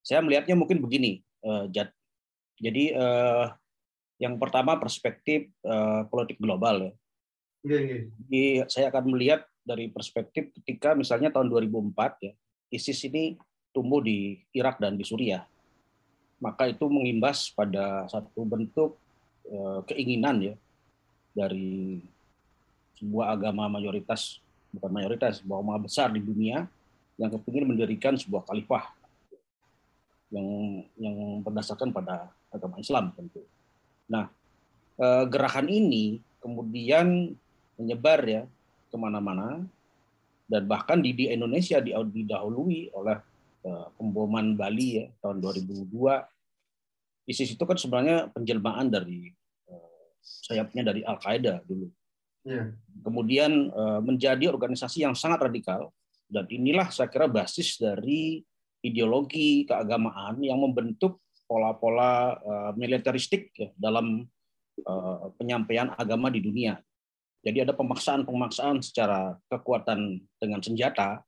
[0.06, 1.90] saya melihatnya mungkin begini, uh, Jad.
[2.60, 3.50] Jadi uh,
[4.22, 6.94] yang pertama perspektif uh, politik global ya.
[7.66, 8.04] Yeah, yeah.
[8.08, 12.34] Jadi saya akan melihat dari perspektif ketika misalnya tahun 2004 ya,
[12.72, 13.36] ISIS ini
[13.76, 15.44] tumbuh di Irak dan di Suriah.
[16.40, 18.96] Maka itu mengimbas pada satu bentuk
[19.90, 20.56] keinginan ya
[21.36, 22.00] dari
[23.02, 24.40] sebuah agama mayoritas
[24.70, 26.70] bukan mayoritas, bahwa besar di dunia
[27.20, 28.96] yang kepingin mendirikan sebuah khalifah
[30.32, 30.48] yang
[30.96, 33.44] yang berdasarkan pada agama Islam tentu.
[34.08, 34.32] Nah,
[34.98, 37.36] eh, gerakan ini kemudian
[37.76, 38.44] menyebar ya
[38.90, 39.62] ke mana-mana
[40.50, 43.20] dan bahkan di, di Indonesia didahului oleh
[43.68, 45.92] eh, pemboman Bali ya tahun 2002.
[47.30, 49.30] ISIS itu kan sebenarnya penjelmaan dari
[49.68, 51.92] eh, sayapnya dari Al Qaeda dulu.
[52.48, 52.72] Yeah.
[53.04, 53.68] Kemudian
[54.00, 55.92] menjadi organisasi yang sangat radikal
[56.30, 58.46] dan inilah saya kira basis dari
[58.86, 61.20] ideologi keagamaan yang membentuk
[61.50, 64.22] pola-pola uh, militeristik ya, dalam
[64.86, 66.78] uh, penyampaian agama di dunia.
[67.42, 71.26] Jadi ada pemaksaan-pemaksaan secara kekuatan dengan senjata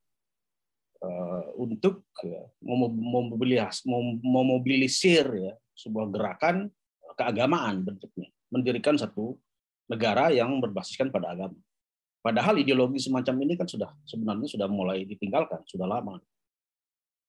[1.02, 3.82] uh, untuk ya, memobilis,
[4.22, 6.70] memobilisir ya, sebuah gerakan
[7.18, 9.36] keagamaan bentuknya, mendirikan satu
[9.89, 11.58] negara yang berbasiskan pada agama.
[12.22, 16.22] Padahal ideologi semacam ini kan sudah sebenarnya sudah mulai ditinggalkan, sudah lama.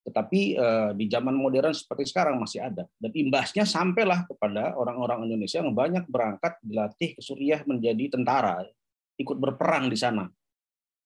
[0.04, 2.84] Tetapi eh, di zaman modern seperti sekarang masih ada.
[3.00, 8.68] Dan imbasnya sampailah kepada orang-orang Indonesia yang banyak berangkat dilatih ke Suriah menjadi tentara,
[9.16, 10.28] ikut berperang di sana.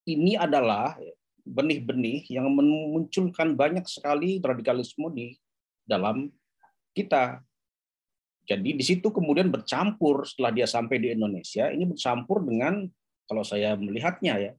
[0.07, 0.99] Ini adalah
[1.47, 5.31] benih-benih yang memunculkan banyak sekali radikalisme di
[5.87, 6.27] dalam
[6.91, 7.39] kita.
[8.47, 12.87] Jadi di situ kemudian bercampur setelah dia sampai di Indonesia, ini bercampur dengan
[13.27, 14.53] kalau saya melihatnya ya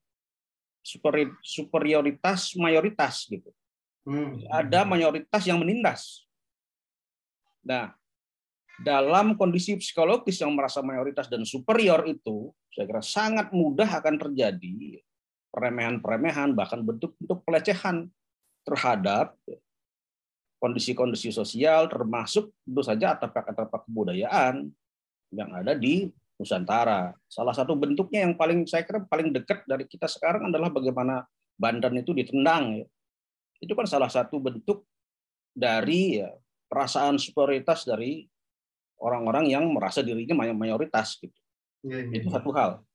[1.43, 3.51] superioritas mayoritas gitu.
[4.07, 4.39] Hmm.
[4.47, 6.24] Ada mayoritas yang menindas.
[7.68, 7.91] Nah,
[8.80, 15.03] dalam kondisi psikologis yang merasa mayoritas dan superior itu, saya kira sangat mudah akan terjadi
[15.51, 18.07] peremehan-peremehan, bahkan bentuk-bentuk pelecehan
[18.63, 19.36] terhadap
[20.63, 24.72] kondisi-kondisi sosial termasuk tentu saja artefak-artefak kebudayaan
[25.36, 27.17] yang ada di Nusantara.
[27.25, 31.25] Salah satu bentuknya yang paling saya kira paling dekat dari kita sekarang adalah bagaimana
[31.57, 32.81] Bandan itu ditendang.
[32.81, 32.88] Ya.
[33.57, 34.85] Itu kan salah satu bentuk
[35.57, 36.29] dari ya,
[36.69, 38.29] perasaan superioritas dari
[39.01, 41.33] orang-orang yang merasa dirinya mayoritas gitu.
[41.81, 42.21] Ya, ya.
[42.21, 42.85] Itu satu hal.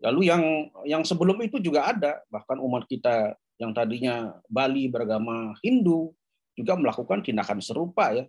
[0.00, 0.42] Lalu yang
[0.88, 6.16] yang sebelum itu juga ada bahkan umat kita yang tadinya Bali beragama Hindu
[6.56, 8.24] juga melakukan tindakan serupa ya.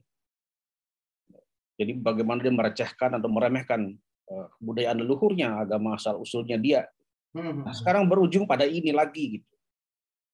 [1.80, 4.11] Jadi bagaimana dia merecehkan atau meremehkan eh,
[4.60, 6.88] kebudayaan leluhurnya, agama asal usulnya dia.
[7.32, 7.64] Hmm.
[7.64, 9.52] Nah, sekarang berujung pada ini lagi gitu.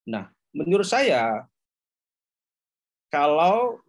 [0.07, 1.45] Nah, menurut saya
[3.11, 3.79] kalau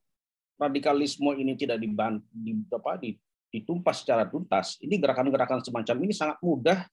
[0.59, 2.99] radikalisme ini tidak diban, di, apa,
[3.49, 6.85] ditumpas secara tuntas, ini gerakan-gerakan semacam ini sangat mudah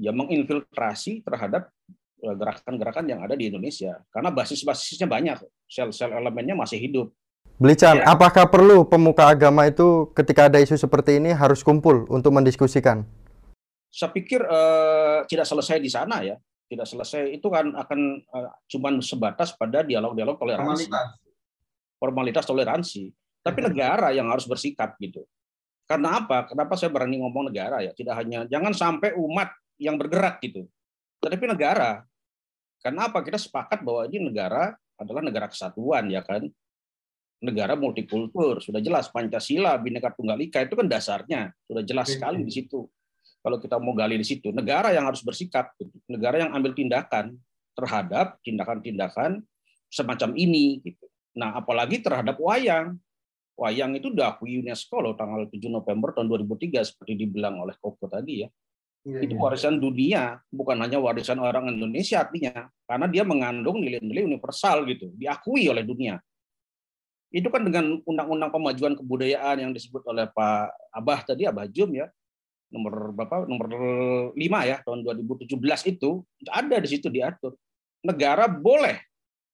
[0.00, 1.68] ya menginfiltrasi terhadap
[2.22, 7.10] Eh, gerakan-gerakan yang ada di Indonesia karena basis-basisnya banyak sel-sel elemennya masih hidup.
[7.62, 8.10] Belican, ya.
[8.10, 13.06] apakah perlu pemuka agama itu ketika ada isu seperti ini harus kumpul untuk mendiskusikan?
[13.86, 16.34] Saya pikir uh, tidak selesai di sana ya,
[16.66, 21.08] tidak selesai itu kan akan uh, cuman sebatas pada dialog-dialog toleransi, formalitas,
[22.02, 23.04] formalitas toleransi.
[23.46, 25.22] Tapi negara yang harus bersikap gitu.
[25.86, 26.50] Karena apa?
[26.50, 27.94] Kenapa saya berani ngomong negara ya?
[27.94, 30.66] Tidak hanya jangan sampai umat yang bergerak gitu,
[31.22, 32.02] tetapi negara
[32.82, 33.22] karena apa?
[33.22, 36.50] Kita sepakat bahwa ini negara adalah negara kesatuan, ya kan?
[37.42, 42.54] Negara multikultur, sudah jelas Pancasila, Bhinneka Tunggal Ika itu kan dasarnya sudah jelas sekali di
[42.54, 42.86] situ.
[43.42, 45.74] Kalau kita mau gali di situ, negara yang harus bersikap,
[46.06, 47.34] negara yang ambil tindakan
[47.74, 49.42] terhadap tindakan-tindakan
[49.90, 51.10] semacam ini, gitu.
[51.34, 52.94] Nah, apalagi terhadap wayang.
[53.58, 58.46] Wayang itu diakui UNESCO loh tanggal 7 November tahun 2003 seperti dibilang oleh Koko tadi
[58.46, 58.48] ya.
[59.02, 59.42] Ya, itu iya.
[59.42, 65.66] warisan dunia, bukan hanya warisan orang Indonesia artinya, karena dia mengandung nilai-nilai universal gitu, diakui
[65.66, 66.22] oleh dunia.
[67.32, 72.06] Itu kan dengan undang-undang pemajuan kebudayaan yang disebut oleh Pak Abah tadi, Abah Jum ya,
[72.68, 73.48] nomor berapa?
[73.48, 73.66] Nomor
[74.36, 74.36] 5
[74.68, 75.56] ya, tahun 2017
[75.96, 76.20] itu
[76.52, 77.56] ada di situ diatur.
[78.04, 79.00] Negara boleh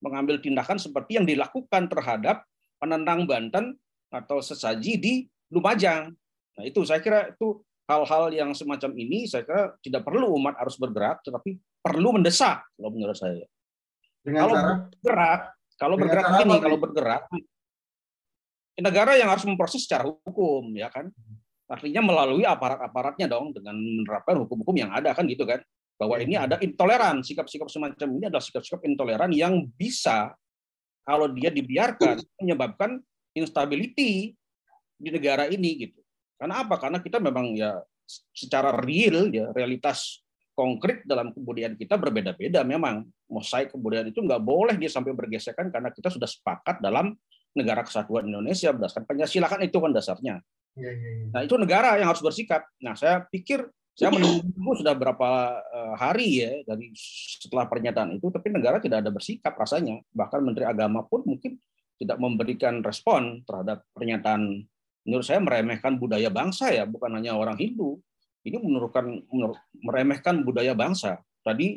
[0.02, 2.42] mengambil tindakan seperti yang dilakukan terhadap
[2.82, 3.78] penendang Banten
[4.10, 5.14] atau sesaji di
[5.54, 6.14] Lumajang.
[6.58, 10.76] Nah, itu saya kira itu hal-hal yang semacam ini saya kira tidak perlu umat harus
[10.76, 13.46] bergerak, tetapi perlu mendesak kalau menurut saya.
[14.22, 15.40] Dengan kalau cara, bergerak,
[15.78, 17.22] kalau bergerak ini, kalau bergerak,
[18.78, 21.10] negara yang harus memproses secara hukum, ya kan?
[21.68, 25.60] Artinya melalui aparat-aparatnya dong dengan menerapkan hukum-hukum yang ada kan gitu kan?
[25.98, 30.32] Bahwa ini ada intoleran, sikap-sikap semacam ini adalah sikap-sikap intoleran yang bisa
[31.02, 33.02] kalau dia dibiarkan menyebabkan
[33.34, 34.32] instability
[34.94, 36.00] di negara ini gitu.
[36.38, 36.78] Karena apa?
[36.78, 37.82] Karena kita memang ya
[38.32, 40.24] secara real ya realitas
[40.56, 45.92] konkret dalam kebudayaan kita berbeda-beda memang mosaik kebudayaan itu nggak boleh dia sampai bergesekan karena
[45.92, 47.14] kita sudah sepakat dalam
[47.58, 50.38] negara kesatuan Indonesia berdasarkan Pancasila kan itu kan dasarnya.
[50.78, 51.26] Ya, ya, ya.
[51.34, 52.62] Nah itu negara yang harus bersikap.
[52.78, 53.66] Nah saya pikir
[53.98, 56.94] saya menunggu sudah berapa eh, hari ya dari
[57.42, 59.98] setelah pernyataan itu, tapi negara tidak ada bersikap rasanya.
[60.14, 61.58] Bahkan Menteri Agama pun mungkin
[61.98, 64.62] tidak memberikan respon terhadap pernyataan
[65.02, 67.98] menurut saya meremehkan budaya bangsa ya, bukan hanya orang Hindu.
[68.46, 69.18] Ini menurutkan
[69.82, 71.18] meremehkan budaya bangsa.
[71.42, 71.74] Tadi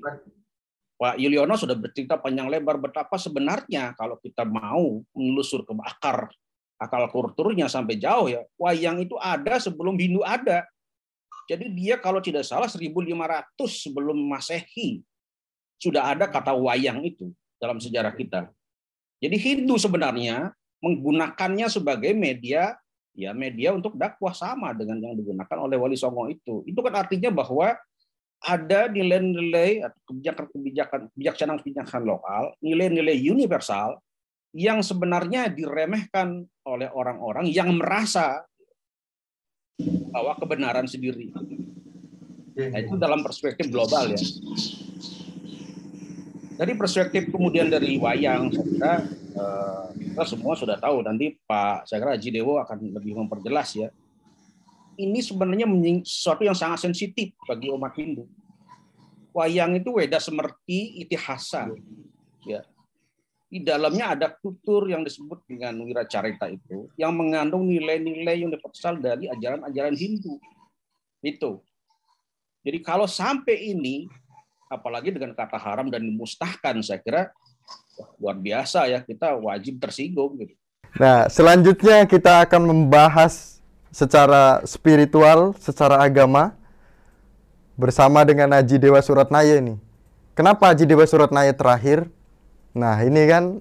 [1.01, 6.29] Pak Yuliono sudah bercerita panjang lebar betapa sebenarnya kalau kita mau menelusur ke akar
[6.81, 10.65] akal kulturnya sampai jauh ya, wayang itu ada sebelum Hindu ada.
[11.45, 13.01] Jadi dia kalau tidak salah 1500
[13.65, 15.01] sebelum Masehi
[15.81, 17.29] sudah ada kata wayang itu
[17.61, 18.49] dalam sejarah kita.
[19.21, 22.77] Jadi Hindu sebenarnya menggunakannya sebagai media
[23.17, 26.65] ya media untuk dakwah sama dengan yang digunakan oleh Wali Songo itu.
[26.65, 27.77] Itu kan artinya bahwa
[28.41, 34.01] ada nilai-nilai kebijakan-kebijakan kebijaksanaan-kebijaksanaan lokal, nilai-nilai universal
[34.51, 38.43] yang sebenarnya diremehkan oleh orang-orang yang merasa
[40.11, 41.31] bahwa kebenaran sendiri.
[42.51, 44.19] Nah, itu dalam perspektif global ya.
[46.61, 48.93] Dari perspektif kemudian dari wayang, saya kira
[49.33, 53.89] eh, kita semua sudah tahu nanti Pak saya kira Haji akan lebih memperjelas ya.
[55.01, 55.65] Ini sebenarnya
[56.05, 58.29] sesuatu yang sangat sensitif bagi umat Hindu.
[59.33, 61.71] Wayang itu weda semerti itihasa.
[62.45, 62.61] Ya.
[63.51, 69.27] Di dalamnya ada tutur yang disebut dengan wiracarita itu yang mengandung nilai-nilai yang berasal dari
[69.27, 70.37] ajaran-ajaran Hindu.
[71.25, 71.65] Itu.
[72.61, 74.05] Jadi kalau sampai ini
[74.71, 77.33] apalagi dengan kata haram dan dimustahkan saya kira
[78.21, 80.55] luar biasa ya kita wajib tersinggung gitu.
[80.95, 83.60] Nah, selanjutnya kita akan membahas
[83.91, 86.55] secara spiritual, secara agama
[87.75, 89.75] bersama dengan Haji Dewa Suratnaya ini.
[90.33, 92.07] Kenapa Haji Dewa Suratnaya terakhir?
[92.71, 93.59] Nah, ini kan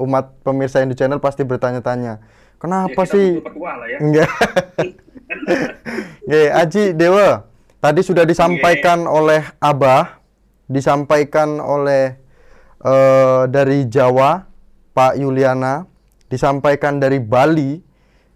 [0.00, 2.24] umat pemirsa Indo Channel pasti bertanya-tanya.
[2.56, 3.28] Kenapa ya, sih?
[3.44, 3.98] Ya.
[4.00, 4.30] Enggak.
[6.24, 7.44] Oke, Haji Dewa,
[7.78, 9.12] tadi sudah disampaikan Oke.
[9.12, 10.18] oleh Abah
[10.66, 12.18] disampaikan oleh
[12.82, 14.48] uh, dari Jawa
[14.96, 15.86] Pak Yuliana,
[16.26, 17.84] disampaikan dari Bali,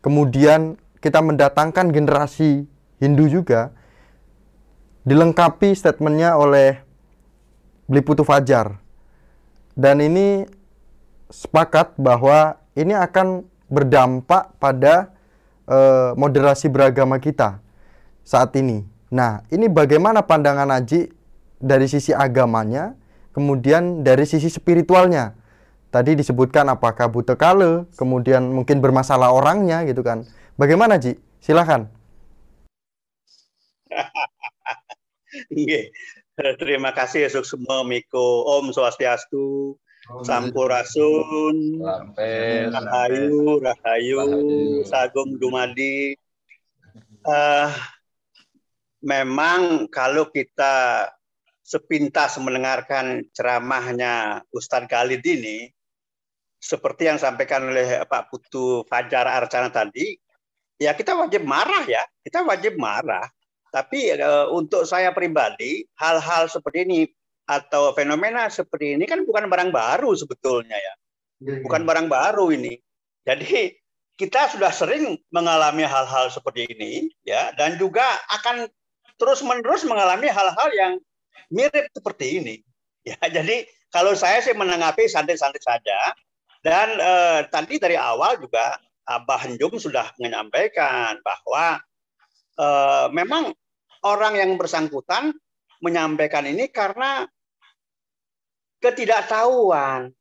[0.04, 2.68] kemudian kita mendatangkan generasi
[3.00, 3.72] Hindu juga,
[5.08, 6.80] dilengkapi statementnya oleh
[7.88, 8.76] Bliputu Fajar.
[9.72, 10.44] Dan ini
[11.32, 15.14] sepakat bahwa ini akan berdampak pada
[15.64, 17.62] uh, moderasi beragama kita
[18.26, 18.84] saat ini.
[19.10, 21.10] Nah, ini bagaimana pandangan Aji
[21.58, 22.94] dari sisi agamanya,
[23.34, 25.34] kemudian dari sisi spiritualnya.
[25.90, 30.22] Tadi disebutkan apakah buta kale, kemudian mungkin bermasalah orangnya gitu kan.
[30.60, 31.16] Bagaimana Ji?
[31.40, 31.88] Silahkan.
[36.60, 39.80] Terima kasih untuk semua Miko Om Swastiastu,
[40.20, 41.80] Sampurasun,
[42.76, 44.20] Rahayu, Rahayu,
[44.84, 46.12] Sagung Dumadi.
[47.24, 47.72] Uh,
[49.00, 51.08] memang kalau kita
[51.64, 55.72] sepintas mendengarkan ceramahnya Ustadz Khalid ini,
[56.60, 60.20] seperti yang sampaikan oleh Pak Putu Fajar Arcana tadi,
[60.80, 63.28] ya kita wajib marah ya, kita wajib marah.
[63.70, 67.00] Tapi e, untuk saya pribadi, hal-hal seperti ini
[67.46, 70.94] atau fenomena seperti ini kan bukan barang baru sebetulnya ya,
[71.44, 71.62] iya, iya.
[71.62, 72.80] bukan barang baru ini.
[73.22, 73.76] Jadi
[74.18, 78.02] kita sudah sering mengalami hal-hal seperti ini ya, dan juga
[78.40, 78.66] akan
[79.20, 80.92] terus-menerus mengalami hal-hal yang
[81.52, 82.56] mirip seperti ini.
[83.04, 85.98] Ya, jadi kalau saya sih menanggapi santai-santai saja.
[86.60, 88.76] Dan eh, tadi dari awal juga
[89.10, 91.82] Abah Njum sudah menyampaikan bahwa
[92.54, 93.50] eh, memang
[94.06, 95.34] orang yang bersangkutan
[95.82, 97.26] menyampaikan ini karena
[98.78, 100.14] ketidaktahuan.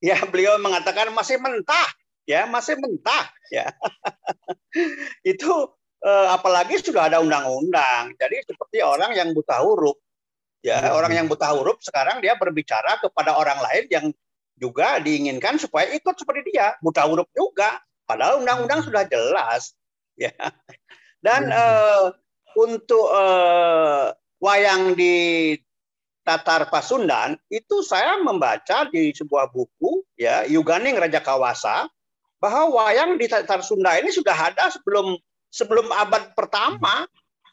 [0.00, 1.88] Ya, beliau mengatakan masih mentah,
[2.24, 3.68] ya, masih mentah, ya.
[5.32, 5.72] Itu
[6.04, 8.12] eh, apalagi sudah ada undang-undang.
[8.20, 9.96] Jadi seperti orang yang buta huruf
[10.60, 10.92] Ya, hmm.
[10.92, 14.06] orang yang buta huruf sekarang dia berbicara kepada orang lain yang
[14.60, 17.80] juga diinginkan supaya ikut seperti dia, buta huruf juga.
[18.10, 18.88] Padahal undang-undang hmm.
[18.90, 19.78] sudah jelas,
[20.18, 20.34] ya.
[21.22, 22.10] Dan uh,
[22.58, 24.10] untuk uh,
[24.42, 25.54] wayang di
[26.26, 31.88] Tatar Pasundan itu saya membaca di sebuah buku ya Yuganing Raja Kawasa
[32.40, 35.16] bahwa wayang di Tatar Sunda ini sudah ada sebelum
[35.52, 37.04] sebelum abad pertama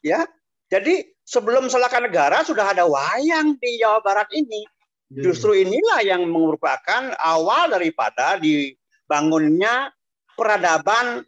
[0.01, 0.24] ya.
[0.68, 4.68] Jadi sebelum Selaka Negara sudah ada wayang di Jawa Barat ini.
[5.12, 5.32] Iya.
[5.32, 9.91] Justru inilah yang merupakan awal daripada dibangunnya
[10.38, 11.25] peradaban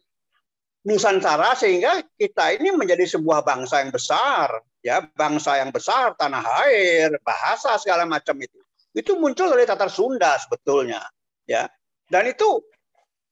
[0.85, 7.11] Nusantara sehingga kita ini menjadi sebuah bangsa yang besar, ya bangsa yang besar, tanah air,
[7.19, 8.55] bahasa segala macam itu.
[8.95, 11.03] Itu muncul dari Tatar Sunda sebetulnya,
[11.43, 11.67] ya.
[12.07, 12.63] Dan itu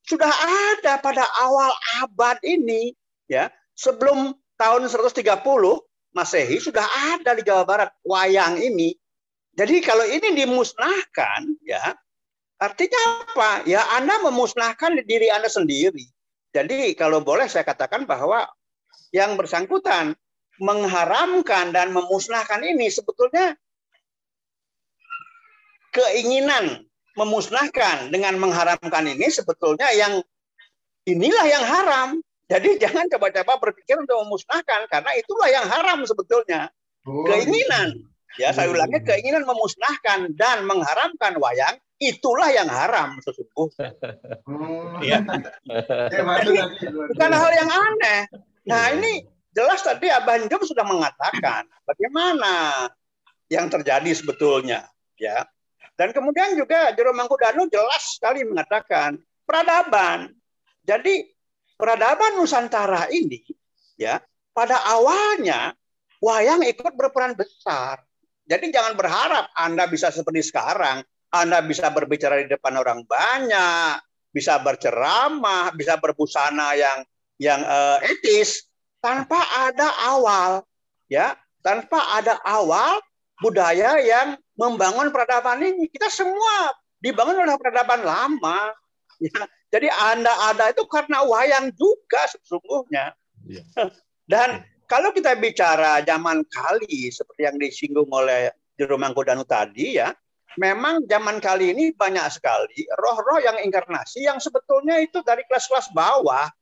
[0.03, 0.27] sudah
[0.75, 1.71] ada pada awal
[2.03, 2.91] abad ini,
[3.31, 3.47] ya.
[3.79, 5.23] Sebelum tahun 130
[6.11, 8.91] Masehi sudah ada di Jawa Barat wayang ini.
[9.55, 11.95] Jadi kalau ini dimusnahkan, ya
[12.57, 13.51] artinya apa?
[13.69, 16.05] Ya Anda memusnahkan diri Anda sendiri.
[16.53, 18.49] Jadi kalau boleh saya katakan bahwa
[19.13, 20.17] yang bersangkutan
[20.57, 23.53] mengharamkan dan memusnahkan ini sebetulnya
[25.93, 30.17] keinginan memusnahkan dengan mengharamkan ini sebetulnya yang
[31.05, 32.09] inilah yang haram
[32.47, 36.71] jadi jangan coba-coba berpikir untuk memusnahkan karena itulah yang haram sebetulnya.
[37.07, 38.03] Oh, keinginan,
[38.35, 38.43] gitu.
[38.43, 43.93] ya saya ulangi keinginan memusnahkan dan mengharamkan wayang itulah yang haram sesungguhnya.
[44.45, 45.01] Oh.
[45.01, 45.21] Ya.
[46.13, 46.53] Jadi,
[46.85, 48.21] bukan hal yang aneh.
[48.69, 52.85] Nah ini jelas tadi Abah Jum sudah mengatakan bagaimana
[53.49, 54.85] yang terjadi sebetulnya,
[55.17, 55.45] ya.
[55.97, 59.17] Dan kemudian juga Jero Mangkudano jelas sekali mengatakan
[59.49, 60.29] peradaban.
[60.85, 61.25] Jadi
[61.73, 63.41] peradaban Nusantara ini
[63.97, 64.21] ya
[64.53, 65.73] pada awalnya
[66.21, 68.05] wayang ikut berperan besar.
[68.45, 73.99] Jadi jangan berharap Anda bisa seperti sekarang Anda bisa berbicara di depan orang banyak,
[74.31, 76.99] bisa berceramah, bisa berbusana yang
[77.37, 78.65] yang uh, etis
[79.03, 80.65] tanpa ada awal,
[81.11, 82.97] ya, tanpa ada awal
[83.41, 85.85] budaya yang membangun peradaban ini.
[85.91, 88.73] Kita semua dibangun oleh peradaban lama.
[89.21, 89.45] Ya.
[89.67, 93.13] Jadi Anda ada itu karena wayang juga sesungguhnya.
[93.45, 93.63] Ya.
[94.31, 100.15] Dan kalau kita bicara zaman kali seperti yang disinggung oleh Jero Mangkodanu tadi ya,
[100.57, 106.49] memang zaman kali ini banyak sekali roh-roh yang inkarnasi yang sebetulnya itu dari kelas-kelas bawah.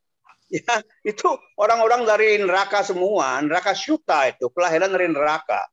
[0.46, 1.26] Ya, itu
[1.58, 5.66] orang-orang dari neraka semua, neraka syuta itu, kelahiran dari neraka.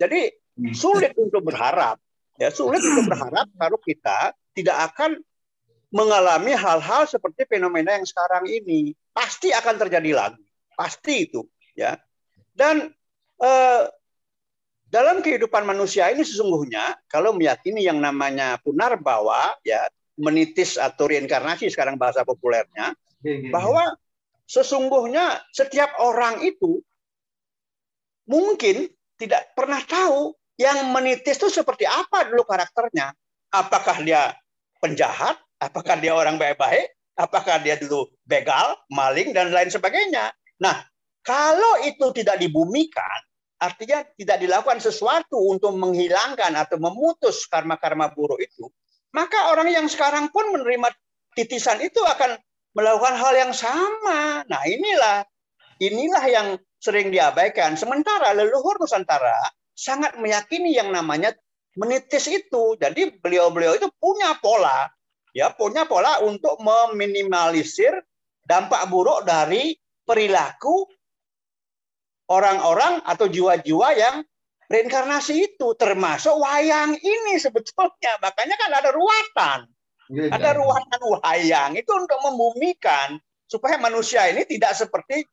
[0.00, 0.32] Jadi
[0.72, 2.00] sulit untuk berharap,
[2.40, 5.20] ya sulit untuk berharap kalau kita tidak akan
[5.92, 8.96] mengalami hal-hal seperti fenomena yang sekarang ini.
[9.12, 10.40] Pasti akan terjadi lagi,
[10.72, 11.44] pasti itu,
[11.76, 11.94] ya.
[12.56, 12.90] Dan
[13.44, 13.82] eh,
[14.94, 21.66] dalam kehidupan manusia ini sesungguhnya kalau meyakini yang namanya punar bahwa ya menitis atau reinkarnasi
[21.66, 22.94] sekarang bahasa populernya
[23.50, 23.98] bahwa
[24.46, 26.78] sesungguhnya setiap orang itu
[28.30, 28.86] mungkin
[29.18, 33.10] tidak pernah tahu yang menitis itu seperti apa dulu karakternya.
[33.50, 34.38] Apakah dia
[34.78, 35.38] penjahat?
[35.58, 36.94] Apakah dia orang baik-baik?
[37.18, 40.34] Apakah dia dulu begal, maling, dan lain sebagainya?
[40.58, 40.82] Nah,
[41.22, 43.18] kalau itu tidak dibumikan,
[43.64, 48.68] artinya tidak dilakukan sesuatu untuk menghilangkan atau memutus karma-karma buruk itu,
[49.16, 50.92] maka orang yang sekarang pun menerima
[51.32, 52.36] titisan itu akan
[52.76, 54.44] melakukan hal yang sama.
[54.44, 55.24] Nah, inilah
[55.80, 56.48] inilah yang
[56.78, 57.74] sering diabaikan.
[57.74, 59.34] Sementara leluhur Nusantara
[59.74, 61.34] sangat meyakini yang namanya
[61.74, 62.78] menitis itu.
[62.78, 64.86] Jadi beliau-beliau itu punya pola,
[65.34, 67.98] ya, punya pola untuk meminimalisir
[68.44, 70.84] dampak buruk dari perilaku
[72.30, 74.16] orang-orang atau jiwa-jiwa yang
[74.68, 78.16] reinkarnasi itu termasuk wayang ini sebetulnya.
[78.20, 79.58] Makanya kan ada ruatan.
[80.12, 80.58] Ya, ada ya.
[80.60, 83.16] ruatan wayang itu untuk membumikan
[83.48, 85.24] supaya manusia ini tidak seperti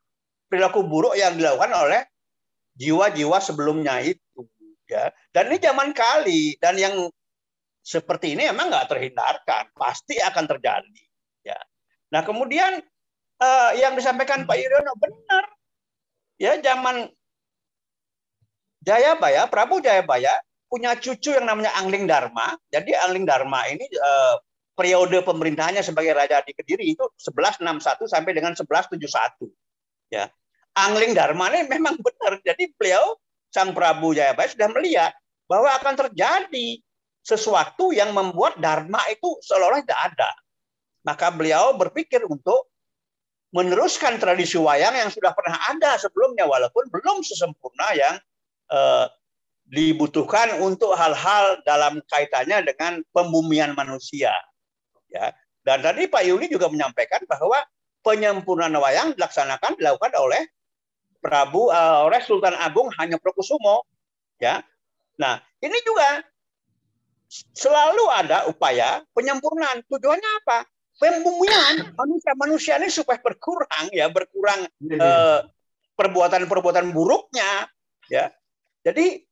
[0.47, 2.01] perilaku buruk yang dilakukan oleh
[2.79, 4.47] jiwa-jiwa sebelumnya itu
[4.87, 5.11] ya.
[5.31, 6.95] Dan ini zaman kali dan yang
[7.81, 11.03] seperti ini emang nggak terhindarkan pasti akan terjadi
[11.43, 11.59] ya.
[12.15, 12.79] Nah kemudian
[13.41, 15.50] uh, yang disampaikan Pak Yuriono benar
[16.41, 17.05] ya zaman
[18.81, 22.57] Jayabaya, Prabu Jayabaya punya cucu yang namanya Angling Dharma.
[22.73, 24.35] Jadi Angling Dharma ini eh,
[24.73, 29.45] periode pemerintahannya sebagai raja di Kediri itu 1161 sampai dengan 1171.
[30.09, 30.33] Ya.
[30.73, 32.41] Angling Dharma ini memang benar.
[32.41, 33.21] Jadi beliau
[33.51, 35.11] Sang Prabu Jayabaya sudah melihat
[35.45, 36.79] bahwa akan terjadi
[37.21, 40.31] sesuatu yang membuat dharma itu seolah-olah tidak ada.
[41.03, 42.70] Maka beliau berpikir untuk
[43.51, 48.15] meneruskan tradisi wayang yang sudah pernah ada sebelumnya walaupun belum sesempurna yang
[48.71, 49.05] eh,
[49.71, 54.35] dibutuhkan untuk hal-hal dalam kaitannya dengan pembumian manusia.
[55.07, 55.31] Ya.
[55.63, 57.63] Dan tadi Pak Yuli juga menyampaikan bahwa
[58.03, 60.43] penyempurnaan wayang dilaksanakan dilakukan oleh
[61.21, 63.85] Prabu uh, oleh Sultan Agung hanya Prokusumo
[64.41, 64.59] ya.
[65.21, 66.25] Nah ini juga
[67.53, 69.85] selalu ada upaya penyempurnaan.
[69.85, 70.65] Tujuannya apa
[71.01, 75.39] pembumian manusia manusia ini supaya berkurang ya berkurang eh,
[75.97, 77.65] perbuatan-perbuatan buruknya
[78.05, 78.29] ya
[78.85, 79.25] jadi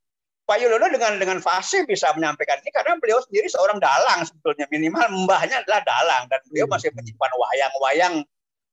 [0.50, 5.30] Pak Yulono dengan dengan fasih bisa menyampaikan ini karena beliau sendiri seorang dalang sebetulnya minimal
[5.30, 6.74] mbahnya adalah dalang dan beliau hmm.
[6.74, 8.16] masih menyimpan wayang-wayang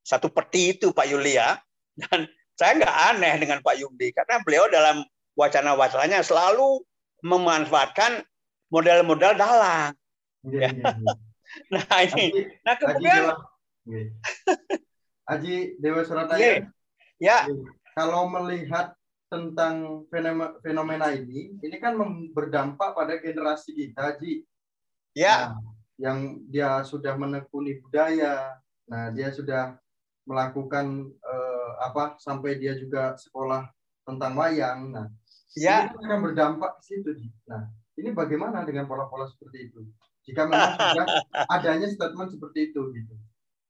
[0.01, 1.61] satu peti itu Pak Yulia
[2.01, 2.25] dan
[2.57, 5.05] saya nggak aneh dengan Pak Yudi karena beliau dalam
[5.37, 6.81] wacana-wacananya selalu
[7.21, 8.25] memanfaatkan
[8.73, 9.93] model-model dalang.
[10.49, 10.97] Ya, ya.
[11.73, 13.23] Nah ini, Aji, nah kemudian
[15.27, 16.69] Aji Dewa, Surataya,
[17.19, 17.39] ya.
[17.97, 18.95] kalau melihat
[19.27, 20.07] tentang
[20.63, 21.99] fenomena ini, ini kan
[22.31, 24.47] berdampak pada generasi kita, Haji.
[25.17, 25.51] Ya.
[25.51, 25.59] Nah,
[25.97, 28.55] yang dia sudah menekuni budaya,
[28.87, 29.81] nah dia sudah
[30.29, 33.67] melakukan eh, apa sampai dia juga sekolah
[34.07, 34.93] tentang wayang.
[34.93, 35.07] Nah,
[35.57, 35.91] ya.
[35.91, 37.11] ini akan berdampak ke situ.
[37.49, 39.81] Nah, ini bagaimana dengan pola-pola seperti itu?
[40.27, 41.07] Jika memang sudah
[41.55, 43.15] adanya statement seperti itu gitu.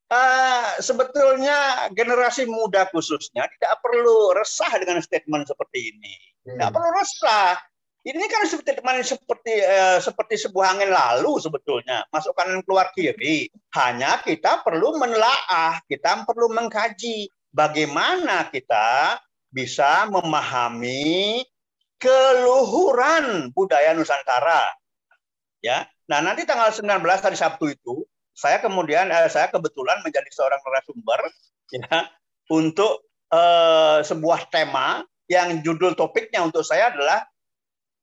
[0.06, 6.14] Uh, sebetulnya generasi muda khususnya tidak perlu resah dengan statement seperti ini.
[6.46, 6.56] Hmm.
[6.56, 7.58] Tidak perlu resah.
[8.06, 13.50] Ini kan statement seperti uh, seperti sebuah angin lalu sebetulnya, masuk kanan keluar kiri.
[13.74, 19.18] Hanya kita perlu menelaah, kita perlu mengkaji bagaimana kita
[19.50, 21.42] bisa memahami
[21.98, 24.70] keluhuran budaya Nusantara.
[25.58, 30.60] Ya, Nah, nanti tanggal 19 hari Sabtu itu saya kemudian eh, saya kebetulan menjadi seorang
[30.60, 31.20] narasumber
[31.72, 32.06] ya
[32.52, 37.26] untuk eh, sebuah tema yang judul topiknya untuk saya adalah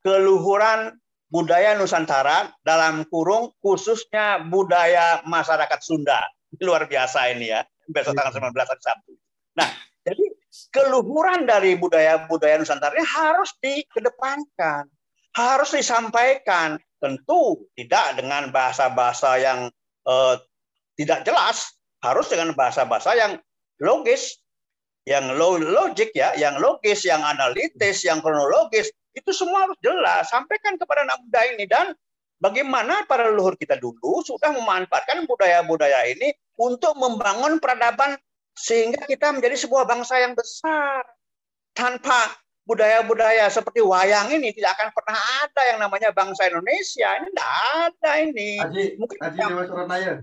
[0.03, 0.99] keluhuran
[1.31, 6.21] budaya Nusantara dalam kurung khususnya budaya masyarakat Sunda.
[6.61, 9.13] Luar biasa ini ya, besok tanggal 19 hari Sabtu.
[9.57, 9.69] Nah,
[10.05, 10.25] jadi
[10.69, 14.85] keluhuran dari budaya-budaya Nusantara ini harus dikedepankan,
[15.33, 16.77] harus disampaikan.
[17.03, 19.67] Tentu tidak dengan bahasa-bahasa yang
[20.07, 20.35] eh,
[20.95, 23.35] tidak jelas, harus dengan bahasa-bahasa yang
[23.83, 24.39] logis,
[25.03, 30.31] yang logik ya, yang logis, yang analitis, yang kronologis, itu semua harus jelas.
[30.31, 31.91] Sampaikan kepada anak muda ini dan
[32.39, 38.15] bagaimana para leluhur kita dulu sudah memanfaatkan budaya-budaya ini untuk membangun peradaban
[38.53, 41.03] sehingga kita menjadi sebuah bangsa yang besar.
[41.73, 42.29] Tanpa
[42.63, 47.19] budaya-budaya seperti wayang ini tidak akan pernah ada yang namanya bangsa Indonesia.
[47.19, 48.49] Ini tidak ada ini.
[48.55, 50.13] Haji, Mungkin Haji yang- Dewa Suranaya,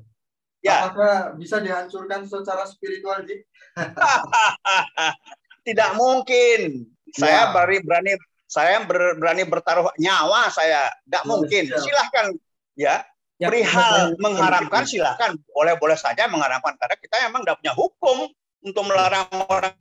[0.64, 0.76] ya.
[0.88, 3.44] apakah bisa dihancurkan secara spiritual, Ji?
[5.68, 6.88] tidak mungkin.
[7.12, 7.52] Saya Ya.
[7.52, 8.12] berani berani
[8.50, 10.90] saya ber- berani bertaruh nyawa saya.
[11.06, 11.62] Tidak Ya, mungkin.
[11.68, 11.82] siap.
[11.84, 12.26] Silahkan
[12.74, 12.96] ya.
[13.40, 14.20] Ya, Perihal betul.
[14.20, 18.28] mengharamkan silahkan boleh-boleh saja mengharamkan karena kita emang tidak punya hukum
[18.60, 19.72] untuk melarang orang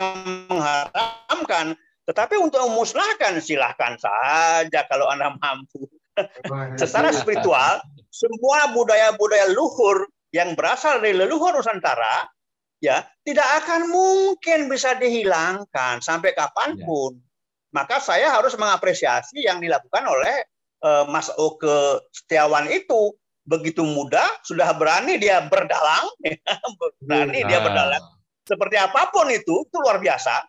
[0.47, 1.75] mengharamkan.
[2.09, 5.85] Tetapi untuk memusnahkan silahkan saja kalau anda mampu.
[6.73, 12.25] Secara spiritual, semua budaya-budaya luhur yang berasal dari leluhur Nusantara
[12.81, 17.21] ya tidak akan mungkin bisa dihilangkan sampai kapan pun.
[17.69, 20.41] Maka saya harus mengapresiasi yang dilakukan oleh
[20.81, 23.13] eh, Mas Oke Setiawan itu
[23.45, 26.09] begitu muda sudah berani dia berdalang,
[27.05, 28.05] berani dia Nah, berdalang
[28.49, 30.41] seperti apa pun itu itu luar biasa.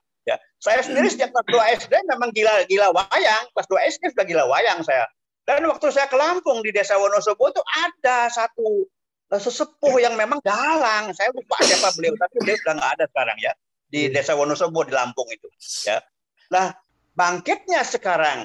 [0.61, 4.27] Ya, saya sendiri sejak kelas 2 SD memang gila gila wayang, kelas 2 SD sudah
[4.29, 5.09] gila wayang saya.
[5.49, 8.85] Dan waktu saya ke Lampung di Desa Wonosobo itu ada satu
[9.33, 11.17] eh, sesepuh yang memang dalang.
[11.17, 13.53] Saya lupa siapa beliau, tapi beliau sudah nggak ada sekarang ya
[13.89, 15.49] di Desa Wonosobo di Lampung itu.
[15.89, 16.05] Ya,
[16.53, 16.77] nah
[17.17, 18.45] bangkitnya sekarang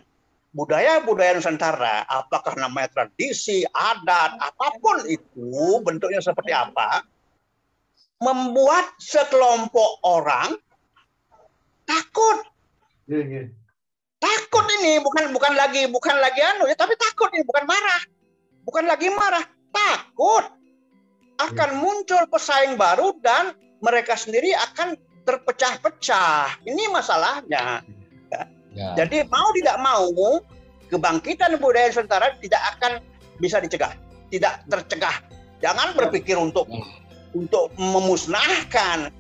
[0.56, 5.52] budaya-budaya Nusantara, apakah namanya tradisi, adat, apa pun itu
[5.84, 7.04] bentuknya seperti apa,
[8.24, 10.56] membuat sekelompok orang
[11.86, 12.38] takut.
[13.06, 13.44] Iya, iya.
[14.18, 18.02] takut ini bukan bukan lagi bukan lagi anu ya tapi takut ini bukan marah.
[18.66, 20.46] Bukan lagi marah takut.
[21.36, 24.96] Akan muncul pesaing baru dan mereka sendiri akan
[25.28, 26.64] terpecah-pecah.
[26.64, 27.84] Ini masalahnya.
[28.76, 28.92] Ya.
[29.00, 30.12] jadi mau tidak mau
[30.92, 33.00] kebangkitan budaya Nusantara tidak akan
[33.40, 33.96] bisa dicegah
[34.36, 35.16] tidak tercegah.
[35.64, 36.68] Jangan berpikir untuk
[37.36, 39.12] untuk memusnahkan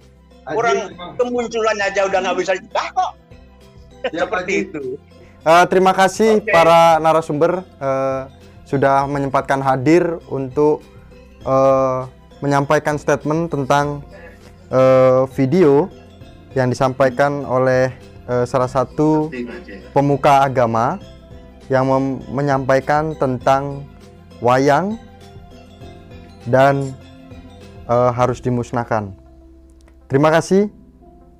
[0.48, 3.12] orang kemunculannya aja udah nggak bisa dicegah kok
[4.14, 4.66] Siap, seperti Haji.
[4.70, 4.84] itu
[5.46, 6.50] Eh, terima kasih Oke.
[6.50, 8.22] para narasumber eh,
[8.66, 10.82] sudah menyempatkan hadir untuk
[11.46, 12.02] eh,
[12.41, 14.02] menyampaikan statement tentang
[14.74, 15.86] eh, video
[16.58, 17.93] yang disampaikan oleh
[18.26, 19.30] eh, salah satu
[19.93, 20.98] pemuka agama
[21.70, 21.86] yang
[22.34, 23.86] menyampaikan tentang
[24.41, 24.98] wayang
[26.50, 26.89] dan
[27.86, 29.14] eh, harus dimusnahkan.
[30.06, 30.70] Terima kasih.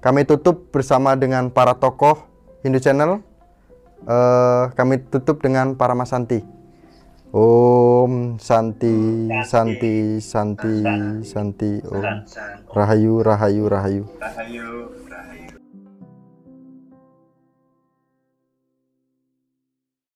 [0.01, 2.26] Kami tutup bersama dengan para tokoh
[2.66, 3.22] Hindu Channel.
[4.05, 6.41] Eh, kami tutup dengan para Mas Santi.
[7.36, 10.76] Om Santi, Santi, Santi,
[11.26, 12.05] Santi, Om
[12.72, 14.03] Rahayu, Rahayu, Rahayu.
[14.18, 14.68] Rahayu.